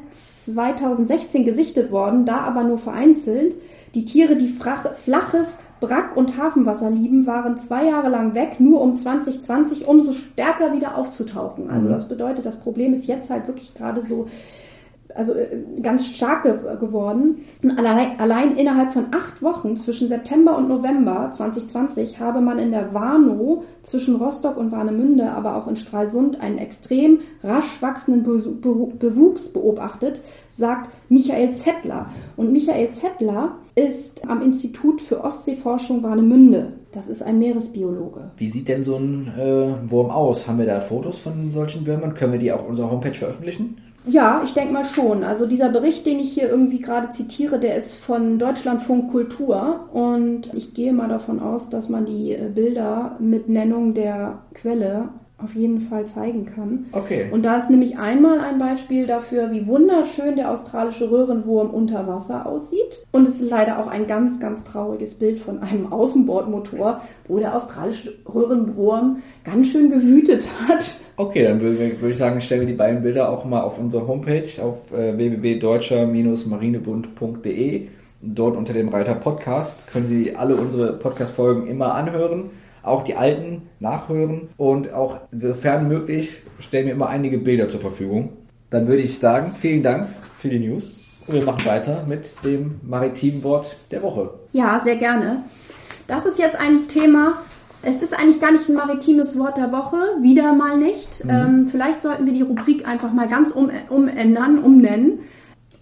2016 0.47 1.45
gesichtet 1.45 1.91
worden, 1.91 2.25
da 2.25 2.39
aber 2.41 2.65
nur 2.65 2.79
vereinzelt. 2.79 3.55
Die 3.95 4.05
Tiere, 4.05 4.37
die 4.37 4.49
flaches 4.49 5.59
Brack- 5.81 6.17
und 6.17 6.37
Hafenwasser 6.37 6.91
lieben, 6.91 7.27
waren 7.27 7.57
zwei 7.57 7.87
Jahre 7.87 8.11
lang 8.11 8.35
weg, 8.35 8.61
nur 8.61 8.81
um 8.81 8.97
2020 8.97 9.89
umso 9.89 10.13
stärker 10.13 10.73
wieder 10.75 10.97
aufzutauchen. 10.97 11.71
Also 11.71 11.89
das 11.89 12.07
bedeutet, 12.07 12.45
das 12.45 12.59
Problem 12.59 12.93
ist 12.93 13.07
jetzt 13.07 13.31
halt 13.31 13.47
wirklich 13.49 13.75
gerade 13.75 14.03
so 14.03 14.29
also 15.15 15.35
äh, 15.35 15.49
ganz 15.83 16.07
stark 16.07 16.43
ge 16.43 16.55
geworden. 16.79 17.45
Und 17.63 17.79
allein, 17.79 18.19
allein 18.19 18.57
innerhalb 18.57 18.93
von 18.93 19.07
acht 19.13 19.43
Wochen 19.43 19.77
zwischen 19.77 20.09
September 20.09 20.57
und 20.57 20.69
November 20.69 21.31
2020 21.33 22.21
habe 22.21 22.41
man 22.41 22.59
in 22.59 22.73
der 22.73 22.95
Warnow 22.95 23.65
zwischen 23.83 24.17
Rostock 24.17 24.57
und 24.57 24.73
Warnemünde, 24.73 25.31
aber 25.31 25.57
auch 25.57 25.69
in 25.69 25.77
Stralsund 25.77 26.41
einen 26.41 26.59
extrem 26.59 27.21
rasch 27.43 27.81
wachsenden 27.81 28.23
Be 28.23 28.41
Be 28.61 28.89
Bewuchs 28.99 29.49
beobachtet, 29.49 30.21
sagt 30.51 30.91
Michael 31.09 31.55
Zettler. 31.55 32.11
Und 32.37 32.53
Michael 32.53 32.91
Zettler 32.91 33.57
ist 33.75 34.29
am 34.29 34.43
Institut 34.43 35.01
für 35.01 35.25
Ostseeforschung 35.25 36.03
Warnemünde. 36.03 36.73
Das 36.93 37.07
ist 37.07 37.23
ein 37.23 37.39
Meeresbiologe. 37.39 38.33
Wie 38.37 38.51
sieht 38.51 38.69
denn 38.69 38.83
so 38.83 38.97
ein 38.97 39.33
äh, 39.39 39.91
Wurm 39.91 40.11
aus? 40.11 40.49
Haben 40.49 40.59
wir 40.59 40.67
da 40.67 40.81
Fotos 40.81 41.19
von 41.19 41.51
solchen 41.53 41.87
Würmern? 41.87 42.15
Können 42.15 42.33
wir 42.33 42.39
die 42.41 42.53
auf 42.53 42.69
unserer 42.69 42.91
Homepage 42.91 43.15
veröffentlichen? 43.15 43.77
Ja, 44.07 44.43
ich 44.45 44.55
denke 44.55 44.73
mal 44.73 44.85
schon. 44.85 45.25
Also 45.25 45.47
dieser 45.47 45.69
Bericht, 45.69 46.07
den 46.07 46.19
ich 46.19 46.33
hier 46.33 46.49
irgendwie 46.49 46.81
gerade 46.81 47.11
zitiere, 47.11 47.59
der 47.59 47.77
ist 47.77 47.95
von 47.95 48.39
Deutschlandfunk 48.39 49.11
Kultur 49.11 49.89
und 49.93 50.53
ich 50.55 50.75
gehe 50.75 50.93
mal 50.93 51.09
davon 51.09 51.41
aus, 51.41 51.71
dass 51.71 51.89
man 51.89 52.07
die 52.07 52.33
äh, 52.33 52.49
Bilder 52.49 53.17
mit 53.19 53.49
Nennung 53.49 53.95
der 53.95 54.39
Quelle 54.55 55.11
auf 55.43 55.55
jeden 55.55 55.81
Fall 55.81 56.07
zeigen 56.07 56.47
kann. 56.47 56.87
Okay. 56.93 57.29
Und 57.31 57.45
da 57.45 57.57
ist 57.57 57.71
nämlich 57.71 57.99
einmal 57.99 58.41
ein 58.41 58.59
Beispiel 58.59 59.07
dafür, 59.07 59.51
wie 59.53 59.67
wunderschön 59.67 60.37
der 60.37 60.51
australische 60.51 61.11
Röhrenwurm 61.11 61.71
unter 61.71 62.07
Wasser 62.07 62.47
aussieht. 62.47 63.07
Und 63.13 63.27
es 63.27 63.41
ist 63.41 63.51
leider 63.51 63.79
auch 63.79 63.87
ein 63.87 64.07
ganz, 64.07 64.39
ganz 64.39 64.65
trauriges 64.65 65.15
Bild 65.15 65.41
von 65.41 65.63
einem 65.63 65.93
Außenbordmotor, 65.93 67.01
wo 67.27 67.39
der 67.39 67.55
australische 67.55 68.13
Röhrenwurm 68.33 69.23
ganz 69.45 69.69
schön 69.69 69.91
gewütet 69.91 70.47
hat. 70.69 70.95
Okay, 71.21 71.45
dann 71.45 71.61
würde, 71.61 71.93
ich 72.09 72.17
sagen, 72.17 72.41
stellen 72.41 72.63
wir 72.63 72.69
die 72.69 72.73
beiden 72.73 73.03
Bilder 73.03 73.29
auch 73.29 73.45
mal 73.45 73.61
auf 73.61 73.79
unsere 73.79 74.07
Homepage 74.07 74.49
auf 74.63 74.91
äh, 74.91 75.19
www.deutscher-marinebund.de. 75.19 77.89
Dort 78.23 78.57
unter 78.57 78.73
dem 78.73 78.89
Reiter 78.89 79.17
Podcast 79.17 79.87
können 79.93 80.07
Sie 80.07 80.35
alle 80.35 80.57
unsere 80.57 80.95
Podcast-Folgen 80.95 81.67
immer 81.67 81.95
anhören, 81.95 82.49
auch 82.83 83.03
die 83.03 83.17
alten 83.17 83.69
nachhören 83.81 84.49
und 84.57 84.95
auch 84.95 85.19
sofern 85.31 85.89
möglich 85.89 86.39
stellen 86.59 86.87
wir 86.87 86.95
immer 86.95 87.11
einige 87.11 87.37
Bilder 87.37 87.69
zur 87.69 87.81
Verfügung. 87.81 88.31
Dann 88.71 88.87
würde 88.87 89.03
ich 89.03 89.19
sagen, 89.19 89.53
vielen 89.53 89.83
Dank 89.83 90.09
für 90.39 90.49
die 90.49 90.59
News 90.59 90.95
und 91.27 91.35
wir 91.35 91.45
machen 91.45 91.67
weiter 91.67 92.03
mit 92.09 92.33
dem 92.45 92.81
maritimen 92.83 93.45
Wort 93.45 93.77
der 93.93 94.03
Woche. 94.03 94.31
Ja, 94.53 94.81
sehr 94.83 94.97
gerne. 94.97 95.45
Das 96.07 96.25
ist 96.25 96.39
jetzt 96.39 96.59
ein 96.59 96.89
Thema, 96.89 97.35
es 97.83 97.97
ist 97.97 98.19
eigentlich 98.19 98.41
gar 98.41 98.53
nicht 98.53 98.69
ein 98.69 98.75
maritimes 98.75 99.39
Wort 99.39 99.57
der 99.57 99.73
Woche, 99.73 99.97
wieder 100.21 100.53
mal 100.53 100.77
nicht. 100.77 101.25
Ähm, 101.29 101.69
vielleicht 101.71 102.03
sollten 102.03 102.27
wir 102.27 102.33
die 102.33 102.43
Rubrik 102.43 102.87
einfach 102.87 103.13
mal 103.13 103.29
ganz 103.29 103.53
um, 103.53 103.71
umändern, 103.89 104.59
umnennen. 104.59 105.21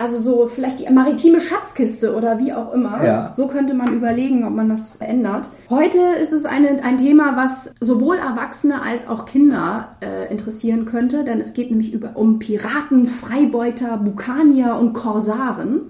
Also 0.00 0.21
so 0.21 0.47
vielleicht 0.47 0.78
die 0.78 0.93
maritime 0.93 1.40
Schatzkiste 1.40 2.14
oder 2.14 2.38
wie 2.38 2.52
auch 2.52 2.73
immer. 2.73 3.05
Ja. 3.05 3.33
So 3.33 3.49
könnte 3.49 3.75
man 3.75 3.93
überlegen, 3.93 4.45
ob 4.45 4.52
man 4.55 4.69
das 4.69 4.95
ändert. 4.97 5.49
Heute 5.71 5.99
ist 6.23 6.33
es 6.33 6.45
eine, 6.45 6.85
ein 6.85 6.99
Thema, 6.99 7.37
was 7.37 7.73
sowohl 7.81 8.17
Erwachsene 8.17 8.81
als 8.81 9.09
auch 9.09 9.25
Kinder 9.25 9.97
äh, 10.00 10.31
interessieren 10.31 10.85
könnte, 10.85 11.25
denn 11.25 11.40
es 11.40 11.52
geht 11.52 11.71
nämlich 11.71 11.93
über, 11.93 12.12
um 12.14 12.38
Piraten, 12.38 13.09
Freibeuter, 13.09 13.97
Bukanier 13.97 14.76
und 14.76 14.93
Korsaren 14.93 15.81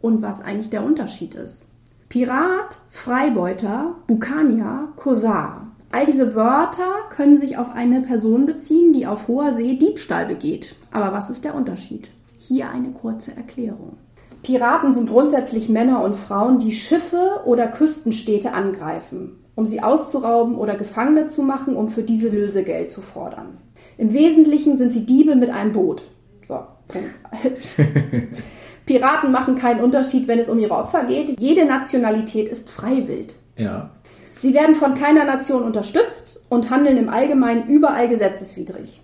und 0.00 0.22
was 0.22 0.40
eigentlich 0.40 0.70
der 0.70 0.84
Unterschied 0.84 1.34
ist. 1.34 1.66
Pirat, 2.10 2.78
Freibeuter, 2.88 3.94
Bukanier, 4.08 4.88
Korsar. 4.96 5.68
All 5.92 6.06
diese 6.06 6.34
Wörter 6.34 7.08
können 7.08 7.38
sich 7.38 7.56
auf 7.56 7.70
eine 7.72 8.00
Person 8.00 8.46
beziehen, 8.46 8.92
die 8.92 9.06
auf 9.06 9.28
hoher 9.28 9.54
See 9.54 9.76
Diebstahl 9.76 10.26
begeht. 10.26 10.74
Aber 10.90 11.12
was 11.12 11.30
ist 11.30 11.44
der 11.44 11.54
Unterschied? 11.54 12.10
Hier 12.36 12.68
eine 12.68 12.90
kurze 12.90 13.36
Erklärung. 13.36 13.96
Piraten 14.42 14.92
sind 14.92 15.08
grundsätzlich 15.08 15.68
Männer 15.68 16.02
und 16.02 16.16
Frauen, 16.16 16.58
die 16.58 16.72
Schiffe 16.72 17.42
oder 17.44 17.68
Küstenstädte 17.68 18.54
angreifen, 18.54 19.44
um 19.54 19.66
sie 19.66 19.80
auszurauben 19.80 20.56
oder 20.56 20.74
Gefangene 20.74 21.26
zu 21.26 21.42
machen, 21.42 21.76
um 21.76 21.88
für 21.88 22.02
diese 22.02 22.28
Lösegeld 22.28 22.90
zu 22.90 23.02
fordern. 23.02 23.58
Im 23.98 24.12
Wesentlichen 24.12 24.76
sind 24.76 24.92
sie 24.92 25.06
Diebe 25.06 25.36
mit 25.36 25.50
einem 25.50 25.70
Boot. 25.70 26.02
So. 26.42 26.58
Piraten 28.90 29.30
machen 29.30 29.54
keinen 29.54 29.84
Unterschied, 29.84 30.26
wenn 30.26 30.40
es 30.40 30.48
um 30.48 30.58
ihre 30.58 30.74
Opfer 30.74 31.04
geht. 31.04 31.38
Jede 31.38 31.64
Nationalität 31.64 32.48
ist 32.48 32.68
freiwillig. 32.68 33.36
Ja. 33.56 33.90
Sie 34.40 34.52
werden 34.52 34.74
von 34.74 34.96
keiner 34.96 35.22
Nation 35.22 35.62
unterstützt 35.62 36.42
und 36.48 36.70
handeln 36.70 36.96
im 36.96 37.08
Allgemeinen 37.08 37.68
überall 37.68 38.08
gesetzeswidrig. 38.08 39.00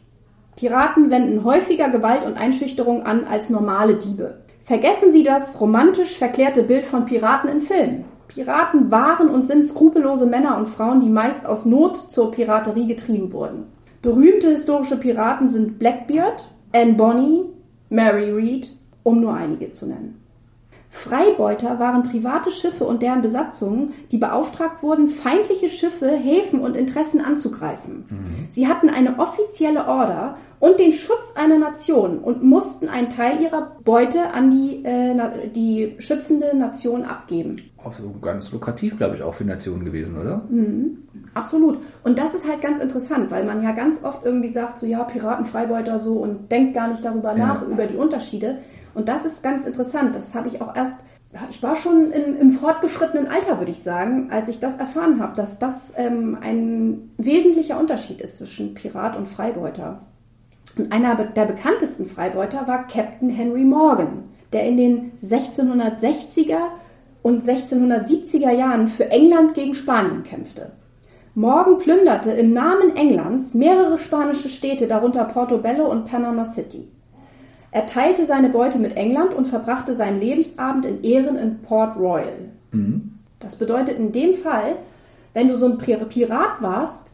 Piraten 0.57 1.11
wenden 1.11 1.45
häufiger 1.45 1.89
Gewalt 1.89 2.25
und 2.25 2.37
Einschüchterung 2.37 3.07
an 3.07 3.29
als 3.31 3.49
normale 3.49 3.95
Diebe. 3.95 4.39
Vergessen 4.65 5.13
Sie 5.13 5.23
das 5.23 5.61
romantisch 5.61 6.19
verklärte 6.19 6.65
Bild 6.65 6.85
von 6.85 7.05
Piraten 7.05 7.49
in 7.49 7.61
Filmen. 7.61 8.07
Piraten 8.27 8.91
waren 8.91 9.29
und 9.29 9.47
sind 9.47 9.63
skrupellose 9.63 10.27
Männer 10.27 10.59
und 10.59 10.69
Frauen, 10.69 10.99
die 10.99 11.11
meist 11.11 11.47
aus 11.47 11.65
Not 11.65 12.11
zur 12.11 12.33
Piraterie 12.33 12.89
getrieben 12.89 13.33
wurden. 13.33 13.67
Berühmte 14.03 14.49
historische 14.49 14.97
Piraten 14.97 15.49
sind 15.49 15.79
Blackbeard, 15.79 16.51
Anne 16.73 16.95
Bonny, 16.95 17.45
Mary 17.89 18.33
Read, 18.33 18.76
um 19.07 19.21
nur 19.21 19.35
einige 19.35 19.71
zu 19.71 19.87
nennen. 19.87 20.21
Freibeuter 20.89 21.79
waren 21.79 22.03
private 22.03 22.51
Schiffe 22.51 22.85
und 22.85 23.03
deren 23.03 23.23
Besatzungen, 23.23 23.93
die 24.11 24.19
beauftragt 24.19 24.83
wurden, 24.83 25.09
feindliche 25.09 25.69
Schiffe, 25.69 26.09
Häfen 26.09 26.61
und 26.61 26.77
Interessen 26.77 27.21
anzugreifen. 27.21 28.05
Sie 28.51 28.67
hatten 28.67 28.89
eine 28.89 29.19
offizielle 29.19 29.87
Order 29.87 30.39
und 30.59 30.81
den 30.81 30.93
Schutz 30.93 31.35
einer 31.37 31.59
Nation 31.59 32.19
und 32.19 32.43
mussten 32.43 32.89
einen 32.89 33.11
Teil 33.11 33.41
ihrer 33.41 33.77
Beute 33.85 34.33
an 34.33 34.51
die, 34.51 34.85
äh, 34.85 35.51
die 35.51 35.97
schützende 35.99 36.57
Nation 36.57 37.05
abgeben. 37.05 37.61
Auch 37.85 37.93
so 37.93 38.13
ganz 38.21 38.51
lukrativ, 38.51 38.97
glaube 38.97 39.17
ich, 39.17 39.23
auch 39.23 39.35
für 39.35 39.45
Nationen 39.45 39.85
gewesen, 39.85 40.19
oder? 40.19 40.43
Absolut. 41.35 41.79
Und 42.03 42.19
das 42.19 42.35
ist 42.35 42.49
halt 42.49 42.63
ganz 42.63 42.81
interessant, 42.81 43.31
weil 43.31 43.45
man 43.45 43.63
ja 43.63 43.73
ganz 43.73 44.03
oft 44.03 44.25
irgendwie 44.25 44.49
sagt, 44.49 44.79
so 44.79 44.87
ja, 44.87 45.05
Piraten, 45.05 45.45
Freibeuter 45.45 45.99
so 45.99 46.15
und 46.15 46.51
denkt 46.51 46.75
gar 46.75 46.89
nicht 46.89 47.05
darüber 47.05 47.35
nach, 47.35 47.63
über 47.63 47.87
die 47.87 47.97
Unterschiede. 47.97 48.59
Und 48.97 49.11
das 49.11 49.27
ist 49.27 49.43
ganz 49.43 49.67
interessant. 49.67 50.15
Das 50.15 50.35
habe 50.35 50.49
ich 50.49 50.63
auch 50.63 50.75
erst, 50.75 51.01
ich 51.51 51.63
war 51.63 51.77
schon 51.77 52.13
im, 52.13 52.41
im 52.41 52.51
fortgeschrittenen 52.51 53.29
Alter, 53.29 53.59
würde 53.59 53.71
ich 53.71 53.83
sagen, 53.83 54.31
als 54.31 54.49
ich 54.49 54.59
das 54.59 54.77
erfahren 54.77 55.21
habe, 55.21 55.37
dass 55.37 55.59
das 55.59 55.93
ähm, 55.97 56.39
ein 56.41 57.11
wesentlicher 57.19 57.79
Unterschied 57.79 58.23
ist 58.23 58.39
zwischen 58.39 58.73
Pirat 58.73 59.15
und 59.15 59.29
Freibeuter. 59.29 60.01
Und 60.79 60.93
einer 60.93 61.15
der 61.15 61.45
bekanntesten 61.45 62.07
Freibeuter 62.07 62.67
war 62.67 62.87
Captain 62.87 63.29
Henry 63.29 63.65
Morgan, 63.65 64.25
der 64.55 64.65
in 64.65 64.79
den 64.79 65.13
1660er 65.23 66.69
und 67.21 67.43
1670er 67.43 68.51
Jahren 68.51 68.89
für 68.89 69.11
England 69.11 69.53
gegen 69.53 69.75
Spanien 69.75 70.23
kämpfte. 70.23 70.73
Morgan 71.35 71.77
plünderte 71.77 72.31
im 72.31 72.55
Namen 72.55 72.97
Englands 72.97 73.53
mehrere 73.53 73.99
spanische 73.99 74.49
Städte, 74.49 74.87
darunter 74.87 75.25
Portobello 75.25 75.87
und 75.87 76.07
Panama 76.07 76.47
City. 76.47 76.89
Er 77.77 77.85
teilte 77.85 78.25
seine 78.25 78.49
Beute 78.49 78.79
mit 78.79 78.97
England 78.97 79.35
und 79.35 79.49
verbrachte 79.49 79.93
seinen 79.93 80.19
Lebensabend 80.19 80.87
in 80.87 81.03
Ehren 81.03 81.37
in 81.37 81.59
Port 81.59 81.95
Royal. 81.99 82.49
Das 83.39 83.57
bedeutet 83.57 83.99
in 83.99 84.13
dem 84.13 84.33
Fall, 84.33 84.77
wenn 85.35 85.49
du 85.49 85.59
so 85.59 85.67
ein 85.67 85.77
Pir- 85.77 86.07
Pirat 86.07 86.63
warst, 86.63 87.13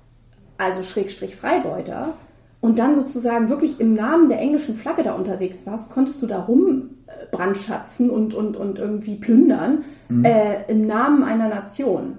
also 0.58 0.84
Schrägstrich 0.84 1.34
Freibeuter, 1.34 2.14
und 2.60 2.78
dann 2.78 2.94
sozusagen 2.94 3.48
wirklich 3.48 3.80
im 3.80 3.94
Namen 3.94 4.28
der 4.28 4.38
englischen 4.38 4.76
Flagge 4.76 5.02
da 5.02 5.14
unterwegs 5.14 5.62
warst, 5.66 5.90
konntest 5.90 6.22
du 6.22 6.28
da 6.28 6.38
rumbrandschatzen 6.42 8.08
und, 8.08 8.32
und, 8.32 8.56
und 8.56 8.78
irgendwie 8.78 9.16
plündern 9.16 9.82
äh, 10.22 10.70
im 10.70 10.86
Namen 10.86 11.24
einer 11.24 11.48
Nation. 11.48 12.18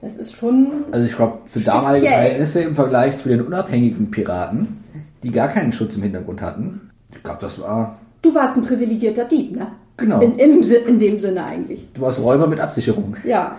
Das 0.00 0.16
ist 0.16 0.36
schon 0.36 0.68
Also 0.92 1.06
ich 1.06 1.16
glaube, 1.16 1.38
für 1.46 1.58
Speziell. 1.58 1.74
damalige 1.74 2.06
Verhältnisse 2.06 2.60
im 2.60 2.76
Vergleich 2.76 3.18
zu 3.18 3.28
den 3.28 3.42
unabhängigen 3.42 4.12
Piraten, 4.12 4.76
die 5.24 5.32
gar 5.32 5.48
keinen 5.48 5.72
Schutz 5.72 5.96
im 5.96 6.02
Hintergrund 6.04 6.40
hatten, 6.40 6.83
ich 7.16 7.22
glaube, 7.22 7.38
das 7.40 7.60
war, 7.60 7.98
Du 8.24 8.34
warst 8.34 8.56
ein 8.56 8.64
privilegierter 8.64 9.26
Dieb, 9.26 9.54
ne? 9.54 9.72
Genau. 9.98 10.18
In, 10.20 10.38
im, 10.38 10.62
in 10.62 10.98
dem 10.98 11.18
Sinne 11.18 11.44
eigentlich. 11.44 11.86
du 11.92 12.00
warst 12.00 12.20
Räuber 12.20 12.46
mit 12.46 12.58
Absicherung. 12.58 13.16
Ja. 13.22 13.58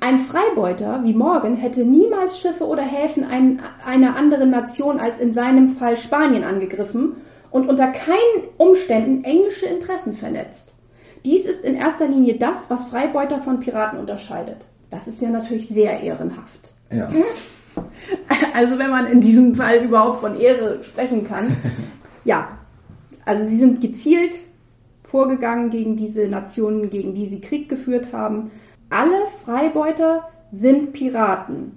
Ein 0.00 0.18
Freibeuter 0.18 1.00
wie 1.04 1.12
Morgan 1.12 1.54
hätte 1.56 1.84
niemals 1.84 2.40
Schiffe 2.40 2.64
oder 2.66 2.82
Häfen 2.82 3.24
ein, 3.24 3.60
einer 3.84 4.16
anderen 4.16 4.50
Nation 4.50 4.98
als 4.98 5.18
in 5.18 5.32
seinem 5.34 5.68
Fall 5.68 5.96
Spanien 5.96 6.44
angegriffen 6.44 7.16
und 7.50 7.68
unter 7.68 7.88
keinen 7.88 8.48
Umständen 8.56 9.22
englische 9.22 9.66
Interessen 9.66 10.14
verletzt. 10.14 10.74
Dies 11.24 11.44
ist 11.44 11.62
in 11.64 11.76
erster 11.76 12.08
Linie 12.08 12.36
das, 12.36 12.70
was 12.70 12.84
Freibeuter 12.84 13.42
von 13.42 13.60
Piraten 13.60 14.00
unterscheidet. 14.00 14.64
Das 14.90 15.06
ist 15.06 15.20
ja 15.20 15.28
natürlich 15.28 15.68
sehr 15.68 16.00
ehrenhaft. 16.00 16.72
Ja. 16.90 17.08
Also 18.54 18.78
wenn 18.78 18.88
man 18.88 19.06
in 19.06 19.20
diesem 19.20 19.54
Fall 19.54 19.84
überhaupt 19.84 20.20
von 20.20 20.40
Ehre 20.40 20.82
sprechen 20.82 21.28
kann. 21.28 21.54
Ja, 22.24 22.55
also 23.26 23.44
sie 23.44 23.56
sind 23.56 23.82
gezielt 23.82 24.38
vorgegangen 25.02 25.68
gegen 25.68 25.96
diese 25.96 26.28
Nationen, 26.28 26.88
gegen 26.88 27.12
die 27.12 27.26
sie 27.26 27.40
Krieg 27.40 27.68
geführt 27.68 28.12
haben. 28.12 28.50
Alle 28.88 29.26
Freibeuter 29.44 30.28
sind 30.50 30.92
Piraten, 30.92 31.72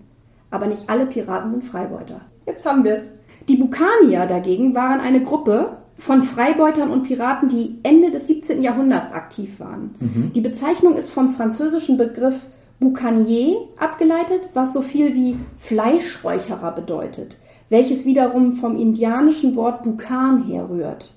aber 0.51 0.68
nicht 0.68 0.89
alle 0.89 1.06
Piraten 1.06 1.51
sind 1.51 1.63
Freibeuter. 1.63 2.22
Jetzt 2.46 2.65
haben 2.65 2.84
wir 2.86 2.96
es. 2.96 3.12
Die 3.48 3.58
Bukanier 3.58 4.25
dagegen 4.27 4.75
waren 4.75 5.01
eine 5.01 5.24
Gruppe 5.24 5.77
von 5.98 6.22
Freibeutern 6.24 6.91
und 6.91 7.03
Piraten, 7.03 7.50
die 7.50 7.77
Ende 7.84 8.12
des 8.12 8.27
17. 8.27 8.62
Jahrhunderts 8.62 9.12
aktiv 9.12 9.60
waren. 9.60 9.96
Die 10.34 10.41
Bezeichnung 10.41 10.96
ist 10.96 11.10
vom 11.10 11.29
französischen 11.29 11.98
Begriff 11.98 12.36
Boucanier 12.79 13.58
abgeleitet, 13.77 14.50
was 14.53 14.72
so 14.72 14.82
viel 14.82 15.13
wie 15.13 15.36
Fleischräucherer 15.58 16.72
bedeutet, 16.72 17.38
welches 17.70 18.06
wiederum 18.06 18.53
vom 18.53 18.77
indianischen 18.77 19.56
Wort 19.56 19.84
Bukan 19.84 20.46
herrührt. 20.48 21.12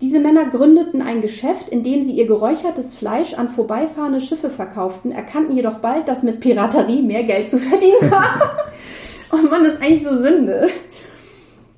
Diese 0.00 0.20
Männer 0.20 0.46
gründeten 0.46 1.02
ein 1.02 1.20
Geschäft, 1.22 1.70
in 1.70 1.82
dem 1.82 2.04
sie 2.04 2.12
ihr 2.12 2.28
geräuchertes 2.28 2.94
Fleisch 2.94 3.34
an 3.34 3.48
vorbeifahrende 3.48 4.20
Schiffe 4.20 4.48
verkauften, 4.48 5.10
erkannten 5.10 5.56
jedoch 5.56 5.78
bald, 5.78 6.06
dass 6.06 6.22
mit 6.22 6.38
Piraterie 6.38 7.02
mehr 7.02 7.24
Geld 7.24 7.48
zu 7.48 7.58
verdienen 7.58 8.08
war. 8.08 8.40
Und 9.30 9.50
man 9.50 9.64
ist 9.64 9.82
eigentlich 9.82 10.04
so 10.04 10.16
Sünde. 10.16 10.68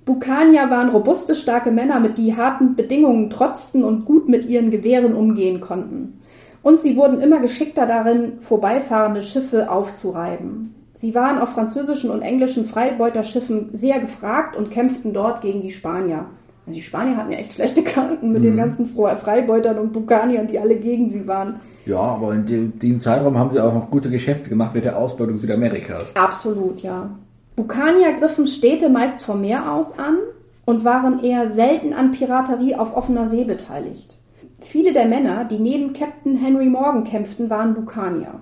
Bukanier 0.05 0.69
waren 0.69 0.91
robuste, 0.91 1.35
starke 1.35 1.71
Männer, 1.71 1.99
mit 1.99 2.19
die 2.19 2.37
harten 2.37 2.75
Bedingungen 2.77 3.31
trotzten 3.31 3.85
und 3.85 4.05
gut 4.05 4.29
mit 4.29 4.45
ihren 4.45 4.71
Gewehren 4.71 5.15
umgehen 5.15 5.61
konnten. 5.61 6.21
Und 6.63 6.83
sie 6.83 6.97
wurden 6.97 7.21
immer 7.21 7.39
geschickter 7.39 7.87
darin, 7.87 8.39
vorbeifahrende 8.39 9.23
Schiffe 9.23 9.71
aufzureiben. 9.71 10.75
Sie 10.95 11.15
waren 11.15 11.39
auf 11.39 11.51
französischen 11.51 12.11
und 12.11 12.23
englischen 12.23 12.67
Freibeuterschiffen 12.67 13.71
sehr 13.73 13.99
gefragt 13.99 14.57
und 14.57 14.71
kämpften 14.71 15.15
dort 15.15 15.41
gegen 15.41 15.63
die 15.63 15.71
Spanier. 15.71 16.27
Also 16.67 16.79
die 16.79 16.83
Spanier 16.83 17.17
hatten 17.17 17.33
ja 17.33 17.39
echt 17.39 17.55
schlechte 17.55 17.83
Karten 17.83 18.33
mit 18.33 18.45
den 18.45 18.57
ganzen 18.57 18.87
Freibeutern 18.87 19.79
und 19.79 19.93
Bukaniern, 19.93 20.47
die 20.47 20.59
alle 20.59 20.77
gegen 20.77 21.11
sie 21.11 21.27
waren. 21.27 21.61
Ja, 21.87 22.01
aber 22.01 22.35
in 22.35 22.47
dem, 22.47 22.79
dem 22.79 23.01
Zeitraum 23.01 23.39
haben 23.39 23.51
sie 23.51 23.61
auch 23.61 23.75
noch 23.75 23.91
gute 23.91 24.11
Geschäfte 24.11 24.51
gemacht 24.51 24.75
mit 24.75 24.85
der 24.85 24.99
Ausbeutung 24.99 25.39
Südamerikas. 25.39 26.15
Absolut, 26.15 26.81
ja. 26.81 27.11
Bukanier 27.57 28.13
griffen 28.13 28.47
Städte 28.47 28.89
meist 28.89 29.23
vom 29.23 29.41
Meer 29.41 29.73
aus 29.73 29.99
an 29.99 30.19
und 30.67 30.85
waren 30.85 31.25
eher 31.25 31.51
selten 31.51 31.93
an 31.93 32.13
Piraterie 32.13 32.77
auf 32.77 32.97
offener 32.97 33.27
See 33.27 33.45
beteiligt. 33.45 34.19
Viele 34.61 34.93
der 34.93 35.07
Männer, 35.07 35.45
die 35.45 35.59
neben 35.59 35.93
Captain 35.93 36.37
Henry 36.37 36.69
Morgan 36.69 37.05
kämpften, 37.05 37.49
waren 37.51 37.75
Bukanier. 37.75 38.41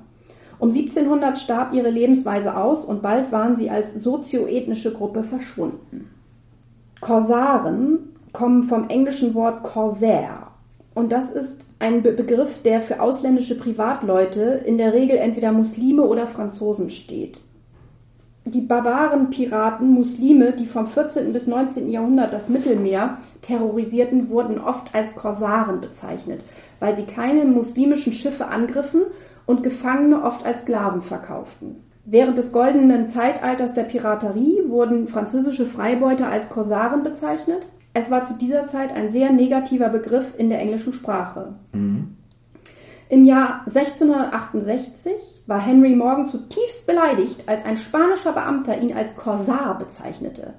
Um 0.58 0.70
1700 0.70 1.38
starb 1.38 1.72
ihre 1.72 1.90
Lebensweise 1.90 2.56
aus 2.56 2.84
und 2.84 3.00
bald 3.00 3.30
waren 3.30 3.54
sie 3.54 3.70
als 3.70 3.94
sozioethnische 3.94 4.92
Gruppe 4.92 5.22
verschwunden. 5.22 6.10
Korsaren 7.00 8.07
kommen 8.32 8.64
vom 8.64 8.88
englischen 8.88 9.34
Wort 9.34 9.62
Corsair. 9.62 10.48
Und 10.94 11.12
das 11.12 11.30
ist 11.30 11.66
ein 11.78 12.02
Be 12.02 12.12
Begriff, 12.12 12.62
der 12.62 12.80
für 12.80 13.00
ausländische 13.00 13.56
Privatleute, 13.56 14.62
in 14.66 14.78
der 14.78 14.94
Regel 14.94 15.16
entweder 15.16 15.52
Muslime 15.52 16.02
oder 16.02 16.26
Franzosen 16.26 16.90
steht. 16.90 17.40
Die 18.44 18.62
barbaren 18.62 19.28
Piraten, 19.28 19.92
Muslime, 19.92 20.52
die 20.52 20.66
vom 20.66 20.86
14. 20.86 21.32
bis 21.32 21.46
19. 21.46 21.90
Jahrhundert 21.90 22.32
das 22.32 22.48
Mittelmeer 22.48 23.18
terrorisierten, 23.42 24.30
wurden 24.30 24.58
oft 24.58 24.94
als 24.94 25.14
Korsaren 25.14 25.80
bezeichnet, 25.80 26.42
weil 26.80 26.96
sie 26.96 27.04
keine 27.04 27.44
muslimischen 27.44 28.12
Schiffe 28.12 28.46
angriffen 28.46 29.02
und 29.44 29.62
Gefangene 29.62 30.24
oft 30.24 30.46
als 30.46 30.62
Sklaven 30.62 31.02
verkauften. 31.02 31.76
Während 32.06 32.38
des 32.38 32.52
goldenen 32.52 33.06
Zeitalters 33.06 33.74
der 33.74 33.84
Piraterie 33.84 34.62
wurden 34.68 35.06
französische 35.06 35.66
Freibeuter 35.66 36.28
als 36.28 36.48
Korsaren 36.48 37.02
bezeichnet. 37.02 37.68
Es 37.98 38.12
war 38.12 38.22
zu 38.22 38.34
dieser 38.34 38.68
Zeit 38.68 38.92
ein 38.92 39.10
sehr 39.10 39.32
negativer 39.32 39.88
Begriff 39.88 40.26
in 40.38 40.50
der 40.50 40.60
englischen 40.60 40.92
Sprache. 40.92 41.54
Im 43.08 43.24
Jahr 43.24 43.62
1668 43.66 45.42
war 45.46 45.60
Henry 45.60 45.96
Morgan 45.96 46.24
zutiefst 46.24 46.86
beleidigt, 46.86 47.42
als 47.46 47.64
ein 47.64 47.76
spanischer 47.76 48.32
Beamter 48.34 48.78
ihn 48.78 48.94
als 48.96 49.16
Korsar 49.16 49.76
bezeichnete. 49.78 50.54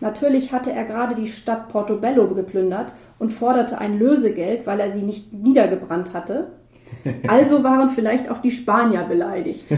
Natürlich 0.00 0.52
hatte 0.52 0.70
er 0.70 0.84
gerade 0.84 1.14
die 1.14 1.28
Stadt 1.28 1.70
Portobello 1.70 2.28
geplündert 2.28 2.92
und 3.18 3.30
forderte 3.30 3.78
ein 3.78 3.98
Lösegeld, 3.98 4.66
weil 4.66 4.78
er 4.78 4.92
sie 4.92 5.00
nicht 5.00 5.32
niedergebrannt 5.32 6.12
hatte. 6.12 6.48
Also 7.26 7.64
waren 7.64 7.88
vielleicht 7.88 8.30
auch 8.30 8.38
die 8.38 8.52
Spanier 8.52 9.02
beleidigt. 9.02 9.64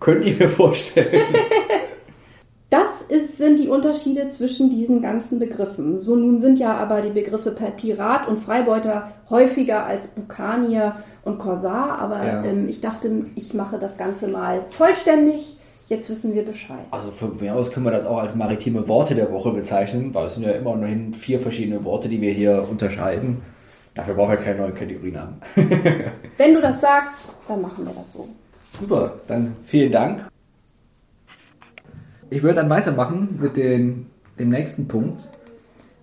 Könnte 0.00 0.28
ich 0.28 0.38
mir 0.38 0.48
vorstellen. 0.48 1.22
Sind 3.40 3.58
die 3.58 3.68
Unterschiede 3.68 4.28
zwischen 4.28 4.68
diesen 4.68 5.00
ganzen 5.00 5.38
Begriffen. 5.38 5.98
So 5.98 6.14
nun 6.14 6.40
sind 6.40 6.58
ja 6.58 6.74
aber 6.74 7.00
die 7.00 7.08
Begriffe 7.08 7.52
Pirat 7.52 8.28
und 8.28 8.36
Freibeuter 8.38 9.12
häufiger 9.30 9.86
als 9.86 10.08
Bukanier 10.08 10.96
und 11.24 11.38
Korsar, 11.38 11.98
aber 12.00 12.22
Ja. 12.22 12.44
ähm, 12.44 12.68
ich 12.68 12.82
dachte, 12.82 13.24
ich 13.36 13.54
mache 13.54 13.78
das 13.78 13.96
Ganze 13.96 14.28
mal 14.28 14.60
vollständig. 14.68 15.56
Jetzt 15.88 16.10
wissen 16.10 16.34
wir 16.34 16.44
Bescheid. 16.44 16.84
Also 16.90 17.12
von 17.12 17.38
mir 17.40 17.54
aus 17.54 17.72
können 17.72 17.86
wir 17.86 17.92
das 17.92 18.04
auch 18.04 18.18
als 18.18 18.34
maritime 18.34 18.86
Worte 18.88 19.14
der 19.14 19.32
Woche 19.32 19.52
bezeichnen, 19.52 20.12
weil 20.12 20.26
es 20.26 20.34
sind 20.34 20.44
ja 20.44 20.50
immer 20.50 20.76
noch 20.76 21.16
vier 21.16 21.40
verschiedene 21.40 21.82
Worte, 21.82 22.10
die 22.10 22.20
wir 22.20 22.32
hier 22.34 22.66
unterscheiden. 22.70 23.38
Dafür 23.94 24.16
brauchen 24.16 24.32
wir 24.32 24.36
keine 24.36 24.58
neuen 24.58 24.74
Kategorien 24.74 25.18
haben. 25.18 25.36
Wenn 26.36 26.52
du 26.52 26.60
das 26.60 26.78
sagst, 26.82 27.16
dann 27.48 27.62
machen 27.62 27.86
wir 27.86 27.94
das 27.94 28.12
so. 28.12 28.28
Super, 28.78 29.14
dann 29.28 29.56
vielen 29.64 29.90
Dank. 29.90 30.29
Ich 32.30 32.44
würde 32.44 32.56
dann 32.56 32.70
weitermachen 32.70 33.40
mit 33.42 33.56
den, 33.56 34.06
dem 34.38 34.50
nächsten 34.50 34.86
Punkt. 34.86 35.28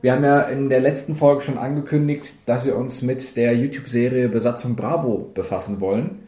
Wir 0.01 0.11
haben 0.11 0.25
ja 0.25 0.41
in 0.41 0.67
der 0.67 0.81
letzten 0.81 1.15
Folge 1.15 1.43
schon 1.43 1.57
angekündigt, 1.57 2.33
dass 2.45 2.65
wir 2.65 2.75
uns 2.75 3.01
mit 3.01 3.37
der 3.37 3.55
YouTube-Serie 3.55 4.27
Besatzung 4.27 4.75
Bravo 4.75 5.31
befassen 5.33 5.79
wollen. 5.79 6.19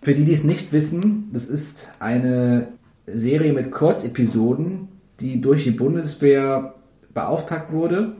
Für 0.00 0.14
die, 0.14 0.24
die 0.24 0.32
es 0.32 0.44
nicht 0.44 0.72
wissen, 0.72 1.28
das 1.32 1.46
ist 1.46 1.90
eine 1.98 2.68
Serie 3.06 3.52
mit 3.52 3.72
Kurzepisoden, 3.72 4.88
die 5.18 5.40
durch 5.40 5.64
die 5.64 5.72
Bundeswehr 5.72 6.74
beauftragt 7.12 7.72
wurde, 7.72 8.14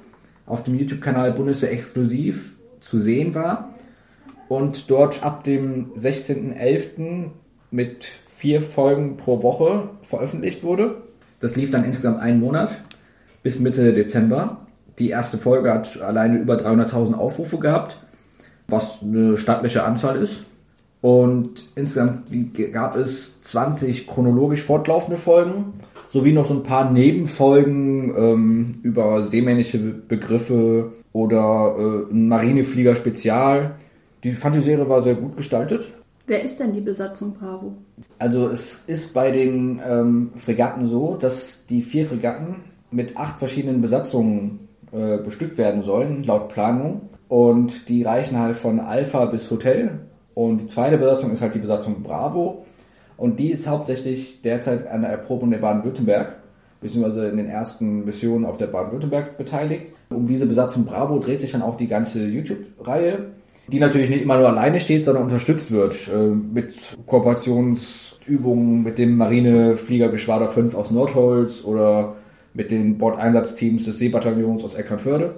auf 0.45 0.65
dem 0.65 0.75
YouTube-Kanal 0.75 1.33
Bundeswehr 1.33 1.71
exklusiv 1.71 2.57
zu 2.81 2.99
sehen 2.99 3.35
war 3.35 3.73
und 4.49 4.91
dort 4.91 5.23
ab 5.23 5.45
dem 5.45 5.93
16.11. 5.95 7.31
mit 7.71 8.07
vier 8.45 8.61
Folgen 8.61 9.17
pro 9.17 9.43
Woche 9.43 9.89
veröffentlicht 10.03 10.63
wurde. 10.63 10.97
Das 11.41 11.57
lief 11.57 11.71
dann 11.71 11.83
insgesamt 11.83 12.21
einen 12.21 12.41
Monat 12.41 12.79
bis 13.43 13.59
Mitte 13.59 13.95
Dezember. 13.95 14.59
Die 14.99 15.09
erste 15.09 15.39
Folge 15.39 15.73
hat 15.73 16.03
alleine 16.03 16.37
über 16.37 16.57
300.000 16.57 17.15
Aufrufe 17.15 17.59
gehabt, 17.59 17.97
was 18.69 19.01
eine 19.03 19.39
stattliche 19.39 19.85
Anzahl 19.85 20.17
ist. 20.17 20.43
Und 21.01 21.71
insgesamt 21.75 22.31
gab 22.75 22.97
es 22.97 23.41
20 23.41 24.07
chronologisch 24.07 24.61
fortlaufende 24.61 25.17
Folgen, 25.17 25.73
sowie 26.13 26.33
noch 26.33 26.47
so 26.47 26.53
ein 26.53 26.65
paar 26.65 26.91
Nebenfolgen 26.91 28.15
ähm, 28.15 28.75
über 28.83 29.23
seemännische 29.23 29.79
Begriffe 29.79 30.93
oder 31.15 31.77
äh, 31.79 32.15
Marineflieger 32.15 32.95
Spezial. 32.95 33.77
Die 34.23 34.33
fand 34.33 34.57
die 34.57 34.61
Serie 34.61 34.87
war 34.87 35.01
sehr 35.01 35.15
gut 35.15 35.35
gestaltet. 35.35 35.95
Wer 36.27 36.43
ist 36.43 36.59
denn 36.59 36.73
die 36.73 36.81
Besatzung 36.81 37.35
Bravo? 37.35 37.75
Also 38.19 38.49
es 38.49 38.85
ist 38.87 39.13
bei 39.13 39.31
den 39.31 39.81
ähm, 39.87 40.33
Fregatten 40.37 40.87
so, 40.87 41.17
dass 41.17 41.67
die 41.67 41.83
vier 41.83 42.07
Fregatten 42.07 42.65
mit 42.91 43.17
acht 43.17 43.39
verschiedenen 43.39 43.83
Besatzungen 43.83 44.69
äh, 44.93 45.19
bestückt 45.19 45.59
werden 45.59 45.83
sollen, 45.83 46.25
laut 46.25 46.49
Planung. 46.49 47.03
Und 47.29 47.89
die 47.89 48.05
reichen 48.05 48.39
halt 48.39 48.57
von 48.57 48.81
Alpha 48.81 49.27
bis 49.27 49.51
Hotel. 49.51 50.01
Und 50.35 50.63
die 50.63 50.67
zweite 50.67 50.99
Besatzung 50.99 51.31
ist 51.31 51.43
halt 51.43 51.55
die 51.55 51.61
Besatzung 51.61 52.03
Bravo. 52.03 52.65
Und 53.17 53.39
die 53.39 53.51
ist 53.51 53.69
hauptsächlich 53.69 54.41
derzeit 54.43 54.87
an 54.87 55.03
der 55.03 55.11
Erprobung 55.11 55.51
der 55.51 55.59
Baden-Württemberg, 55.59 56.37
beziehungsweise 56.81 57.29
in 57.29 57.37
den 57.37 57.49
ersten 57.49 58.05
Missionen 58.05 58.45
auf 58.45 58.57
der 58.57 58.67
Baden-Württemberg 58.67 59.37
beteiligt. 59.37 59.93
Um 60.11 60.27
diese 60.27 60.47
Besatzung 60.47 60.85
Bravo 60.85 61.19
dreht 61.19 61.41
sich 61.41 61.53
dann 61.53 61.63
auch 61.63 61.77
die 61.77 61.89
ganze 61.89 62.25
YouTube-Reihe, 62.25 63.27
die 63.69 63.81
natürlich 63.81 64.11
nicht 64.11 64.23
immer 64.23 64.39
nur 64.39 64.49
alleine 64.49 64.81
steht, 64.81 65.05
sondern 65.05 65.25
unterstützt 65.25 65.71
wird 65.73 65.97
äh, 66.09 66.27
mit 66.27 66.75
Kooperationsübungen 67.07 68.83
mit 68.83 68.99
dem 68.99 69.17
Marinefliegergeschwader 69.17 70.49
5 70.49 70.75
aus 70.75 70.91
Nordholz 70.91 71.65
oder 71.65 72.17
mit 72.53 72.71
den 72.71 72.99
Bordeinsatzteams 72.99 73.85
des 73.85 73.99
Seebataillons 73.99 74.65
aus 74.65 74.75
Eckernförde. 74.75 75.35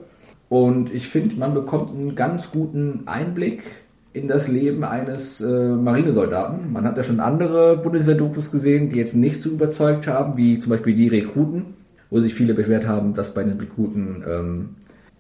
Und 0.49 0.95
ich 0.95 1.09
finde, 1.09 1.37
man 1.37 1.55
bekommt 1.55 1.91
einen 1.91 2.15
ganz 2.15 2.51
guten 2.51 3.03
Einblick 3.07 3.63
in 4.13 4.29
das 4.29 4.49
Leben 4.49 4.85
eines 4.85 5.41
äh, 5.41 5.69
Marinesoldaten. 5.69 6.73
Man 6.73 6.85
hat 6.85 6.97
ja 6.97 7.03
schon 7.03 7.21
andere 7.21 7.77
Bundeswehr-Dokus 7.77 8.51
gesehen, 8.51 8.89
die 8.89 8.97
jetzt 8.97 9.15
nicht 9.15 9.43
so 9.43 9.51
überzeugt 9.51 10.07
haben, 10.07 10.37
wie 10.37 10.59
zum 10.59 10.71
Beispiel 10.71 10.95
die 10.95 11.09
Rekruten, 11.09 11.75
wo 12.11 12.21
sich 12.21 12.35
viele 12.35 12.55
beschwert 12.55 12.87
haben, 12.87 13.15
dass 13.15 13.35
bei 13.35 13.45
den 13.45 13.59
Rekruten 13.59 14.25
ähm, 14.27 14.69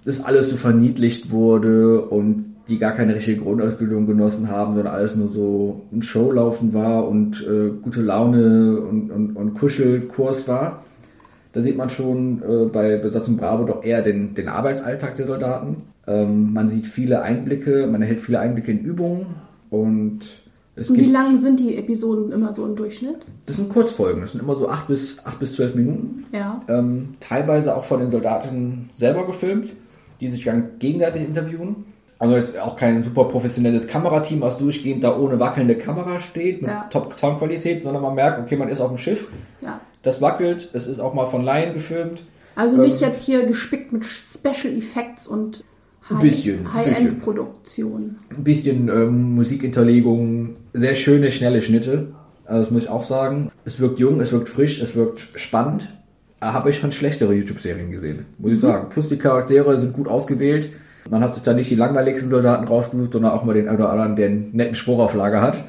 das 0.04 0.24
alles 0.24 0.48
so 0.48 0.56
verniedlicht 0.56 1.30
wurde 1.30 2.00
und 2.00 2.55
die 2.68 2.78
gar 2.78 2.92
keine 2.92 3.14
richtige 3.14 3.40
Grundausbildung 3.40 4.06
genossen 4.06 4.48
haben, 4.48 4.72
sondern 4.72 4.92
alles 4.92 5.14
nur 5.14 5.28
so 5.28 5.82
ein 5.92 6.02
Showlaufen 6.02 6.74
war 6.74 7.06
und 7.06 7.46
äh, 7.46 7.70
gute 7.80 8.02
Laune 8.02 8.80
und, 8.80 9.10
und, 9.10 9.36
und 9.36 9.54
Kuschelkurs 9.54 10.48
war. 10.48 10.82
Da 11.52 11.60
sieht 11.60 11.76
man 11.76 11.90
schon 11.90 12.42
äh, 12.42 12.66
bei 12.66 12.96
Besatzung 12.96 13.36
Bravo 13.36 13.64
doch 13.64 13.84
eher 13.84 14.02
den, 14.02 14.34
den 14.34 14.48
Arbeitsalltag 14.48 15.14
der 15.16 15.26
Soldaten. 15.26 15.84
Ähm, 16.06 16.52
man 16.52 16.68
sieht 16.68 16.86
viele 16.86 17.22
Einblicke, 17.22 17.86
man 17.86 18.02
erhält 18.02 18.20
viele 18.20 18.40
Einblicke 18.40 18.72
in 18.72 18.80
Übungen 18.80 19.26
und 19.70 20.20
es 20.78 20.90
und 20.90 20.98
wie 20.98 21.06
lang 21.06 21.38
sind 21.38 21.58
die 21.58 21.76
Episoden 21.76 22.32
immer 22.32 22.52
so 22.52 22.66
im 22.66 22.76
Durchschnitt? 22.76 23.16
Das 23.46 23.56
sind 23.56 23.70
Kurzfolgen, 23.70 24.20
das 24.20 24.32
sind 24.32 24.42
immer 24.42 24.54
so 24.54 24.68
acht 24.68 24.88
bis, 24.88 25.18
acht 25.24 25.38
bis 25.38 25.54
zwölf 25.54 25.74
Minuten. 25.74 26.24
Ja. 26.32 26.60
Ähm, 26.68 27.14
teilweise 27.20 27.74
auch 27.74 27.84
von 27.84 28.00
den 28.00 28.10
Soldaten 28.10 28.90
selber 28.94 29.26
gefilmt, 29.26 29.70
die 30.20 30.30
sich 30.30 30.44
dann 30.44 30.78
gegenseitig 30.78 31.24
interviewen. 31.24 31.86
Also 32.18 32.34
es 32.34 32.50
ist 32.50 32.58
auch 32.60 32.76
kein 32.76 33.02
super 33.02 33.24
professionelles 33.24 33.86
Kamerateam, 33.88 34.40
was 34.40 34.56
durchgehend 34.58 35.04
da 35.04 35.16
ohne 35.18 35.38
wackelnde 35.38 35.76
Kamera 35.76 36.20
steht, 36.20 36.62
mit 36.62 36.70
Ja. 36.70 36.86
Top-Soundqualität, 36.90 37.82
sondern 37.82 38.02
man 38.02 38.14
merkt, 38.14 38.40
okay, 38.40 38.56
man 38.56 38.68
ist 38.70 38.80
auf 38.80 38.88
dem 38.88 38.96
Schiff, 38.98 39.28
Ja. 39.60 39.80
das 40.02 40.22
wackelt, 40.22 40.70
es 40.72 40.86
ist 40.86 40.98
auch 40.98 41.12
mal 41.12 41.26
von 41.26 41.42
Laien 41.44 41.74
gefilmt. 41.74 42.24
Also 42.54 42.78
nicht 42.78 43.02
Ähm, 43.02 43.08
jetzt 43.10 43.22
hier 43.22 43.44
gespickt 43.44 43.92
mit 43.92 44.04
Special 44.04 44.74
Effects 44.76 45.26
und. 45.28 45.62
High-End-Produktion. 46.08 48.16
Ein 48.30 48.44
bisschen 48.44 48.88
ähm, 48.88 49.34
Musikinterlegung, 49.34 50.54
sehr 50.72 50.94
schöne, 50.94 51.30
schnelle 51.30 51.62
Schnitte. 51.62 52.08
Also 52.44 52.62
das 52.62 52.70
muss 52.70 52.82
ich 52.84 52.88
auch 52.88 53.02
sagen. 53.02 53.50
Es 53.64 53.80
wirkt 53.80 53.98
jung, 53.98 54.20
es 54.20 54.32
wirkt 54.32 54.48
frisch, 54.48 54.80
es 54.80 54.94
wirkt 54.94 55.28
spannend. 55.34 55.92
Da 56.40 56.52
habe 56.52 56.70
ich 56.70 56.78
schon 56.78 56.92
schlechtere 56.92 57.34
YouTube-Serien 57.34 57.90
gesehen, 57.90 58.26
muss 58.38 58.52
ich 58.52 58.60
sagen. 58.60 58.88
Plus 58.88 59.08
die 59.08 59.16
Charaktere 59.16 59.78
sind 59.78 59.94
gut 59.94 60.06
ausgewählt. 60.06 60.70
Man 61.10 61.22
hat 61.22 61.34
sich 61.34 61.42
da 61.42 61.54
nicht 61.54 61.70
die 61.70 61.76
langweiligsten 61.76 62.30
Soldaten 62.30 62.66
rausgesucht, 62.66 63.12
sondern 63.12 63.32
auch 63.32 63.44
mal 63.44 63.54
den 63.54 63.68
oder 63.68 63.90
anderen, 63.90 64.16
der 64.16 64.26
einen 64.26 64.50
netten 64.52 64.74
Spruch 64.74 64.98
auf 64.98 65.14
Lager 65.14 65.40
hat. 65.40 65.64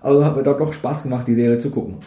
Also 0.00 0.24
hat 0.24 0.36
mir 0.36 0.42
dort 0.42 0.60
doch 0.60 0.72
Spaß 0.72 1.04
gemacht, 1.04 1.28
die 1.28 1.34
Serie 1.34 1.58
zu 1.58 1.70
gucken. 1.70 1.98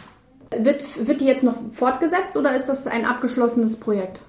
Wird, 0.50 1.06
wird 1.06 1.20
die 1.20 1.26
jetzt 1.26 1.44
noch 1.44 1.56
fortgesetzt 1.72 2.36
oder 2.36 2.54
ist 2.54 2.66
das 2.66 2.86
ein 2.86 3.04
abgeschlossenes 3.04 3.76
Projekt? 3.76 4.20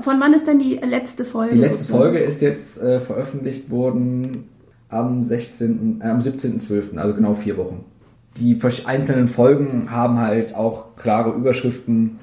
Von 0.00 0.20
wann 0.20 0.32
ist 0.32 0.46
denn 0.46 0.58
die 0.58 0.76
letzte 0.76 1.24
Folge? 1.24 1.54
Die 1.54 1.60
letzte 1.60 1.78
sozusagen? 1.78 2.02
Folge 2.02 2.18
ist 2.20 2.40
jetzt 2.40 2.82
äh, 2.82 2.98
veröffentlicht 2.98 3.70
worden 3.70 4.48
am 4.88 5.22
16., 5.22 6.00
äh, 6.00 6.06
am 6.06 6.18
17.12., 6.18 6.96
also 6.96 7.14
genau 7.14 7.34
vier 7.34 7.56
Wochen. 7.56 7.84
Die 8.38 8.58
einzelnen 8.84 9.28
Folgen 9.28 9.90
haben 9.90 10.18
halt 10.18 10.54
auch 10.54 10.96
klare 10.96 11.30
Überschriften 11.30 12.18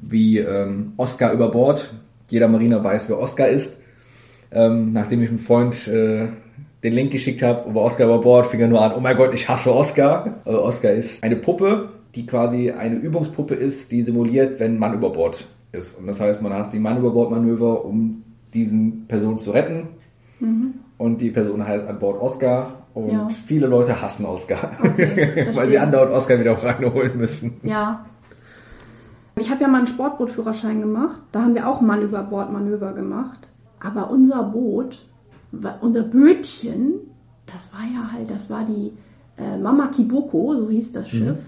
wie 0.00 0.38
ähm, 0.38 0.92
Oscar 0.96 1.32
über 1.32 1.50
Bord. 1.50 1.92
Jeder 2.28 2.48
Mariner 2.48 2.82
weiß, 2.82 3.08
wer 3.08 3.18
Oscar 3.18 3.48
ist. 3.48 3.78
Ähm, 4.52 4.92
nachdem 4.92 5.22
ich 5.22 5.28
einem 5.30 5.38
Freund 5.38 5.88
äh, 5.88 6.28
den 6.82 6.92
Link 6.92 7.12
geschickt 7.12 7.42
habe 7.42 7.68
über 7.70 7.82
Oscar 7.82 8.04
über 8.04 8.18
Bord, 8.20 8.46
fing 8.48 8.60
er 8.60 8.68
nur 8.68 8.82
an, 8.82 8.92
oh 8.96 9.00
mein 9.00 9.16
Gott, 9.16 9.32
ich 9.34 9.48
hasse 9.48 9.74
Oscar. 9.74 10.40
Also 10.44 10.62
Oscar 10.62 10.90
ist 10.92 11.22
eine 11.22 11.36
Puppe, 11.36 11.88
die 12.14 12.26
quasi 12.26 12.70
eine 12.70 12.96
Übungspuppe 12.96 13.54
ist, 13.54 13.90
die 13.92 14.02
simuliert, 14.02 14.60
wenn 14.60 14.78
Mann 14.78 14.94
über 14.94 15.10
Bord 15.10 15.46
ist. 15.72 15.98
Und 15.98 16.06
das 16.06 16.20
heißt, 16.20 16.42
man 16.42 16.52
hat 16.52 16.72
die 16.72 16.78
Mann 16.78 16.98
über 16.98 17.10
Bord 17.12 17.30
Manöver, 17.30 17.84
um 17.84 18.22
diesen 18.52 19.06
Person 19.08 19.38
zu 19.38 19.52
retten. 19.52 19.88
Und 20.98 21.20
die 21.20 21.30
Person 21.30 21.66
heißt 21.66 21.86
an 21.86 21.98
Bord 21.98 22.20
Oscar. 22.20 22.82
Und 22.94 23.10
Ja. 23.10 23.30
viele 23.46 23.68
Leute 23.68 24.02
hassen 24.02 24.26
Oscar, 24.26 24.72
Okay, 24.82 25.46
weil 25.54 25.68
sie 25.68 25.78
andauernd 25.78 26.12
Oscar 26.12 26.38
wieder 26.38 26.52
reinholen 26.62 27.16
müssen. 27.16 27.54
Ja. 27.62 28.04
Ich 29.38 29.50
habe 29.50 29.62
ja 29.62 29.68
mal 29.68 29.78
einen 29.78 29.86
Sportbootführerschein 29.86 30.80
gemacht. 30.80 31.22
Da 31.32 31.40
haben 31.42 31.54
wir 31.54 31.66
auch 31.66 31.80
Mann 31.80 32.02
über 32.02 32.22
Bord 32.22 32.52
Manöver 32.52 32.92
gemacht. 32.92 33.48
Aber 33.84 34.10
unser 34.10 34.44
Boot, 34.44 35.06
unser 35.80 36.02
Bötchen, 36.02 36.94
das 37.46 37.70
war 37.72 37.80
ja 37.82 38.12
halt, 38.12 38.30
das 38.30 38.48
war 38.48 38.64
die 38.64 38.92
äh, 39.36 39.58
Mama 39.58 39.88
Kiboko, 39.88 40.54
so 40.54 40.70
hieß 40.70 40.92
das 40.92 41.08
Schiff. 41.10 41.38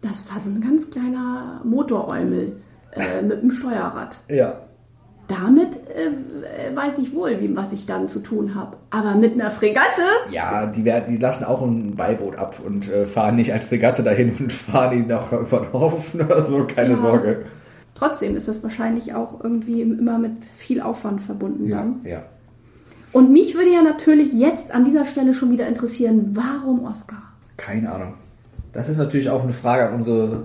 Das 0.00 0.24
war 0.30 0.40
so 0.40 0.50
ein 0.50 0.60
ganz 0.60 0.90
kleiner 0.90 1.60
Motoräumel 1.64 2.56
äh, 2.92 3.22
mit 3.26 3.40
einem 3.40 3.50
Steuerrad. 3.50 4.18
Ja. 4.30 4.60
Damit 5.28 5.76
äh, 5.88 6.70
äh, 6.70 6.76
weiß 6.76 6.98
ich 6.98 7.14
wohl, 7.14 7.40
wie, 7.40 7.56
was 7.56 7.72
ich 7.72 7.86
dann 7.86 8.08
zu 8.08 8.20
tun 8.20 8.54
habe. 8.54 8.76
Aber 8.90 9.14
mit 9.14 9.32
einer 9.34 9.50
Fregatte? 9.50 10.02
Ja, 10.30 10.66
die, 10.66 10.84
werden, 10.84 11.14
die 11.14 11.16
lassen 11.16 11.44
auch 11.44 11.62
ein 11.62 11.96
Beiboot 11.96 12.36
ab 12.36 12.60
und 12.64 12.90
äh, 12.90 13.06
fahren 13.06 13.36
nicht 13.36 13.52
als 13.52 13.66
Fregatte 13.66 14.02
dahin 14.02 14.36
und 14.38 14.52
fahren 14.52 14.98
ihn 14.98 15.06
noch 15.06 15.32
über 15.32 15.60
den 15.60 15.72
Haufen 15.72 16.20
oder 16.20 16.42
so, 16.42 16.66
keine 16.66 16.94
Ja. 16.94 17.00
Sorge. 17.00 17.46
Trotzdem 18.04 18.36
ist 18.36 18.48
das 18.48 18.62
wahrscheinlich 18.62 19.14
auch 19.14 19.42
irgendwie 19.42 19.80
immer 19.80 20.18
mit 20.18 20.44
viel 20.56 20.82
Aufwand 20.82 21.22
verbunden 21.22 21.70
dann. 21.70 22.00
ja. 22.04 22.22
Und 23.12 23.32
mich 23.32 23.54
würde 23.54 23.72
ja 23.72 23.82
natürlich 23.82 24.32
jetzt 24.32 24.70
an 24.72 24.84
dieser 24.84 25.04
Stelle 25.06 25.32
schon 25.34 25.52
wieder 25.52 25.66
interessieren, 25.68 26.30
warum 26.32 26.84
Oscar? 26.84 27.22
Keine 27.56 27.92
Ahnung. 27.92 28.14
Das 28.72 28.88
ist 28.88 28.98
natürlich 28.98 29.30
auch 29.30 29.42
eine 29.44 29.52
Frage 29.52 29.88
an 29.88 29.94
unsere 29.94 30.42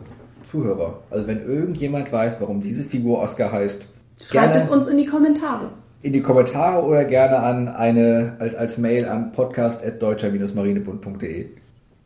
Zuhörer. 0.50 1.00
Also 1.10 1.26
wenn 1.28 1.42
irgendjemand 1.42 2.12
weiß, 2.12 2.40
warum 2.42 2.62
diese 2.62 2.84
Figur 2.86 3.20
Oscar 3.20 3.52
heißt, 3.52 3.88
Schreibt 4.22 4.56
es 4.56 4.70
uns 4.70 4.86
in 4.88 4.98
die 4.98 5.06
Kommentare. 5.08 5.70
in 6.04 6.14
die 6.14 6.22
Kommentare 6.22 6.84
oder 6.86 7.06
gerne 7.06 7.40
an 7.40 7.68
eine 7.68 8.36
als, 8.40 8.54
als 8.56 8.78
Mail 8.78 9.06
an 9.06 9.32
podcast.deutscher-marinebund.de. 9.32 11.48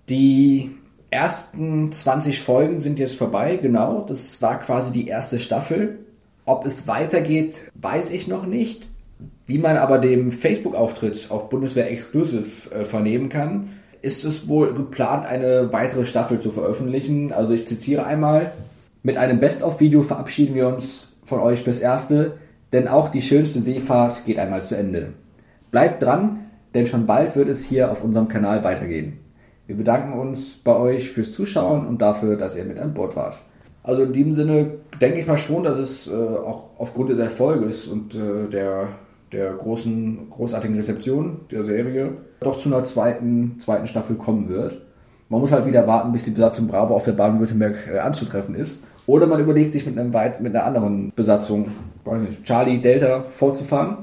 Die 0.09 0.71
ersten 1.13 1.91
20 1.91 2.41
Folgen 2.41 2.81
sind 2.81 2.99
jetzt 2.99 3.15
vorbei, 3.15 3.57
genau. 3.61 4.01
Das 4.01 4.41
war 4.41 4.59
quasi 4.59 4.91
die 4.91 5.07
erste 5.07 5.39
Staffel. 5.39 5.99
Ob 6.45 6.65
es 6.65 6.87
weitergeht, 6.87 7.71
weiß 7.75 8.11
ich 8.11 8.27
noch 8.27 8.45
nicht. 8.45 8.87
Wie 9.45 9.57
man 9.57 9.77
aber 9.77 9.99
dem 9.99 10.31
Facebook-Auftritt 10.31 11.31
auf 11.31 11.49
Bundeswehr 11.49 11.89
Exclusive 11.89 12.73
äh, 12.73 12.83
vernehmen 12.85 13.29
kann, 13.29 13.69
ist 14.01 14.25
es 14.25 14.47
wohl 14.47 14.73
geplant, 14.73 15.25
eine 15.25 15.71
weitere 15.71 16.05
Staffel 16.05 16.39
zu 16.39 16.51
veröffentlichen. 16.51 17.31
Also 17.31 17.53
ich 17.53 17.65
zitiere 17.65 18.05
einmal. 18.05 18.53
Mit 19.01 19.17
einem 19.17 19.39
Best-of-Video 19.39 20.01
verabschieden 20.01 20.55
wir 20.55 20.67
uns 20.67 21.13
von 21.23 21.39
euch 21.39 21.63
fürs 21.63 21.79
Erste, 21.79 22.37
denn 22.73 22.87
auch 22.87 23.09
die 23.09 23.21
schönste 23.21 23.61
Seefahrt 23.61 24.25
geht 24.25 24.39
einmal 24.39 24.61
zu 24.61 24.75
Ende. 24.75 25.13
Bleibt 25.71 26.03
dran, 26.03 26.51
denn 26.73 26.87
schon 26.87 27.05
bald 27.05 27.35
wird 27.35 27.49
es 27.49 27.63
hier 27.65 27.91
auf 27.91 28.03
unserem 28.03 28.27
Kanal 28.27 28.63
weitergehen. 28.63 29.22
Wir 29.65 29.77
bedanken 29.77 30.19
uns 30.19 30.57
bei 30.57 30.75
euch 30.75 31.09
fürs 31.09 31.31
Zuschauen 31.31 31.87
und 31.87 32.01
dafür, 32.01 32.35
dass 32.35 32.57
ihr 32.57 32.65
mit 32.65 32.79
an 32.79 32.93
Bord 32.93 33.15
wart. 33.15 33.41
Also 33.81 34.03
in 34.03 34.13
diesem 34.13 34.35
Sinne 34.35 34.71
denke 34.99 35.19
ich 35.19 35.27
mal 35.27 35.37
schon, 35.37 35.63
dass 35.63 35.77
es 35.77 36.07
äh, 36.07 36.11
auch 36.13 36.69
aufgrund 36.77 37.09
des 37.09 37.19
Erfolges 37.19 37.87
und 37.87 38.13
äh, 38.13 38.49
der, 38.49 38.89
der 39.31 39.53
großen, 39.53 40.29
großartigen 40.29 40.75
Rezeption 40.75 41.41
der 41.49 41.63
Serie 41.63 42.13
doch 42.41 42.57
zu 42.57 42.69
einer 42.69 42.83
zweiten, 42.83 43.57
zweiten 43.59 43.87
Staffel 43.87 44.17
kommen 44.17 44.49
wird. 44.49 44.81
Man 45.29 45.39
muss 45.39 45.51
halt 45.51 45.65
wieder 45.65 45.87
warten, 45.87 46.11
bis 46.11 46.25
die 46.25 46.31
Besatzung 46.31 46.67
Bravo 46.67 46.93
auf 46.95 47.05
der 47.05 47.13
Baden-Württemberg 47.13 47.87
äh, 47.93 47.99
anzutreffen 47.99 48.55
ist. 48.55 48.83
Oder 49.05 49.27
man 49.27 49.41
überlegt 49.41 49.73
sich 49.73 49.85
mit, 49.85 49.97
einem 49.97 50.13
weit, 50.13 50.41
mit 50.41 50.55
einer 50.55 50.65
anderen 50.65 51.11
Besatzung, 51.15 51.69
weiß 52.05 52.21
nicht, 52.21 52.43
Charlie, 52.43 52.79
Delta 52.79 53.23
vorzufahren. 53.27 53.97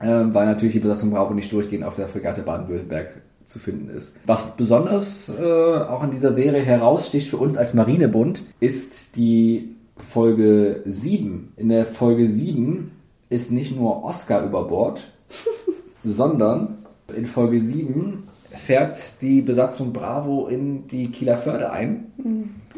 Ähm, 0.00 0.32
weil 0.32 0.46
natürlich 0.46 0.74
die 0.74 0.80
Besatzung 0.80 1.10
Bravo 1.10 1.34
nicht 1.34 1.52
durchgehend 1.52 1.84
auf 1.84 1.96
der 1.96 2.08
Fregatte 2.08 2.42
Baden-Württemberg 2.42 3.08
zu 3.48 3.58
finden 3.58 3.88
ist. 3.88 4.14
Was 4.26 4.56
besonders 4.56 5.32
äh, 5.38 5.42
auch 5.42 6.04
in 6.04 6.10
dieser 6.10 6.32
Serie 6.32 6.62
heraussticht 6.62 7.28
für 7.28 7.38
uns 7.38 7.56
als 7.56 7.72
Marinebund, 7.72 8.44
ist 8.60 9.16
die 9.16 9.74
Folge 9.96 10.82
7. 10.84 11.54
In 11.56 11.70
der 11.70 11.86
Folge 11.86 12.26
7 12.26 12.92
ist 13.30 13.50
nicht 13.50 13.74
nur 13.74 14.04
Oscar 14.04 14.44
über 14.44 14.66
Bord, 14.66 15.10
sondern 16.04 16.76
in 17.16 17.24
Folge 17.24 17.60
7 17.60 18.24
fährt 18.50 19.22
die 19.22 19.40
Besatzung 19.40 19.94
Bravo 19.94 20.48
in 20.48 20.86
die 20.88 21.10
Kieler 21.10 21.38
Förde 21.38 21.70
ein 21.70 22.12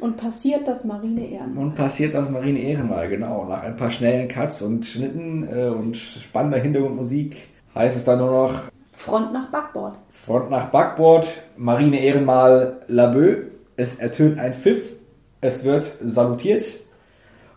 Und 0.01 0.17
passiert 0.17 0.69
das 0.69 0.85
Marine 0.85 1.29
Ehren. 1.31 1.57
und 1.57 1.75
passiert 1.75 2.15
das 2.15 2.31
Marine 2.31 2.61
Ehrenmal, 2.61 3.09
genau. 3.09 3.45
Nach 3.49 3.63
ein 3.63 3.77
paar 3.77 3.91
schnellen 3.91 4.29
Cuts 4.29 4.63
und 4.63 4.87
Schnitten 4.87 5.49
äh, 5.53 5.67
und 5.69 5.97
spannender 5.97 6.59
Hintergrundmusik 6.59 7.37
heißt 7.75 7.97
es 7.97 8.05
dann 8.05 8.19
nur 8.19 8.31
noch 8.31 8.63
Front 9.01 9.33
nach 9.33 9.51
Backbord. 9.51 9.95
Front 10.11 10.51
nach 10.51 10.67
Backbord, 10.67 11.27
Marine 11.57 11.99
Ehrenmal 12.01 12.83
Laboe. 12.87 13.47
Es 13.75 13.95
ertönt 13.95 14.39
ein 14.39 14.53
Pfiff, 14.53 14.93
es 15.41 15.65
wird 15.65 15.97
salutiert 16.05 16.67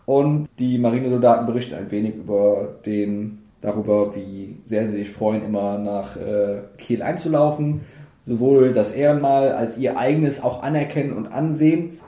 und 0.06 0.48
die 0.58 0.78
Marinesoldaten 0.78 1.44
berichten 1.44 1.74
ein 1.74 1.90
wenig 1.90 2.14
über 2.14 2.76
den, 2.86 3.42
darüber, 3.60 4.16
wie 4.16 4.58
sehr 4.64 4.88
sie 4.88 4.96
sich 4.96 5.10
freuen, 5.10 5.44
immer 5.44 5.76
nach 5.76 6.16
äh, 6.16 6.62
Kiel 6.78 7.02
einzulaufen. 7.02 7.82
Sowohl 8.24 8.72
das 8.72 8.94
Ehrenmal 8.94 9.52
als 9.52 9.76
ihr 9.76 9.98
eigenes 9.98 10.42
auch 10.42 10.62
anerkennen 10.62 11.12
und 11.12 11.26
ansehen. 11.26 12.00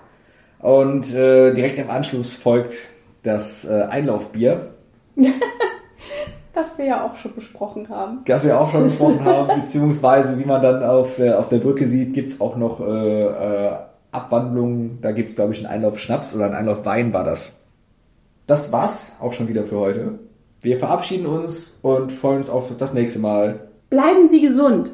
Und 0.60 1.14
äh, 1.14 1.52
direkt 1.52 1.78
im 1.78 1.90
Anschluss 1.90 2.32
folgt 2.32 2.74
das 3.22 3.66
äh, 3.66 3.82
Einlaufbier, 3.82 4.70
Das 6.56 6.78
wir 6.78 6.86
ja 6.86 7.04
auch 7.04 7.14
schon 7.14 7.34
besprochen 7.34 7.90
haben. 7.90 8.22
das 8.24 8.42
wir 8.42 8.58
auch 8.58 8.70
schon 8.70 8.84
besprochen 8.84 9.22
haben, 9.26 9.60
beziehungsweise 9.60 10.38
wie 10.38 10.46
man 10.46 10.62
dann 10.62 10.82
auf, 10.82 11.18
äh, 11.18 11.34
auf 11.34 11.50
der 11.50 11.58
Brücke 11.58 11.86
sieht, 11.86 12.14
gibt's 12.14 12.40
auch 12.40 12.56
noch 12.56 12.80
äh, 12.80 13.24
äh, 13.24 13.72
Abwandlungen. 14.10 14.98
Da 15.02 15.12
gibt's 15.12 15.34
glaube 15.34 15.52
ich, 15.52 15.58
einen 15.58 15.66
Einlauf 15.66 15.98
Schnaps 15.98 16.34
oder 16.34 16.46
einen 16.46 16.54
Einlauf 16.54 16.86
Wein 16.86 17.12
war 17.12 17.24
das. 17.24 17.62
Das 18.46 18.72
war's 18.72 19.12
auch 19.20 19.34
schon 19.34 19.48
wieder 19.48 19.64
für 19.64 19.78
heute. 19.78 20.18
Wir 20.62 20.78
verabschieden 20.78 21.26
uns 21.26 21.78
und 21.82 22.10
freuen 22.10 22.38
uns 22.38 22.48
auf 22.48 22.74
das 22.78 22.94
nächste 22.94 23.18
Mal. 23.18 23.68
Bleiben 23.90 24.26
Sie 24.26 24.40
gesund. 24.40 24.92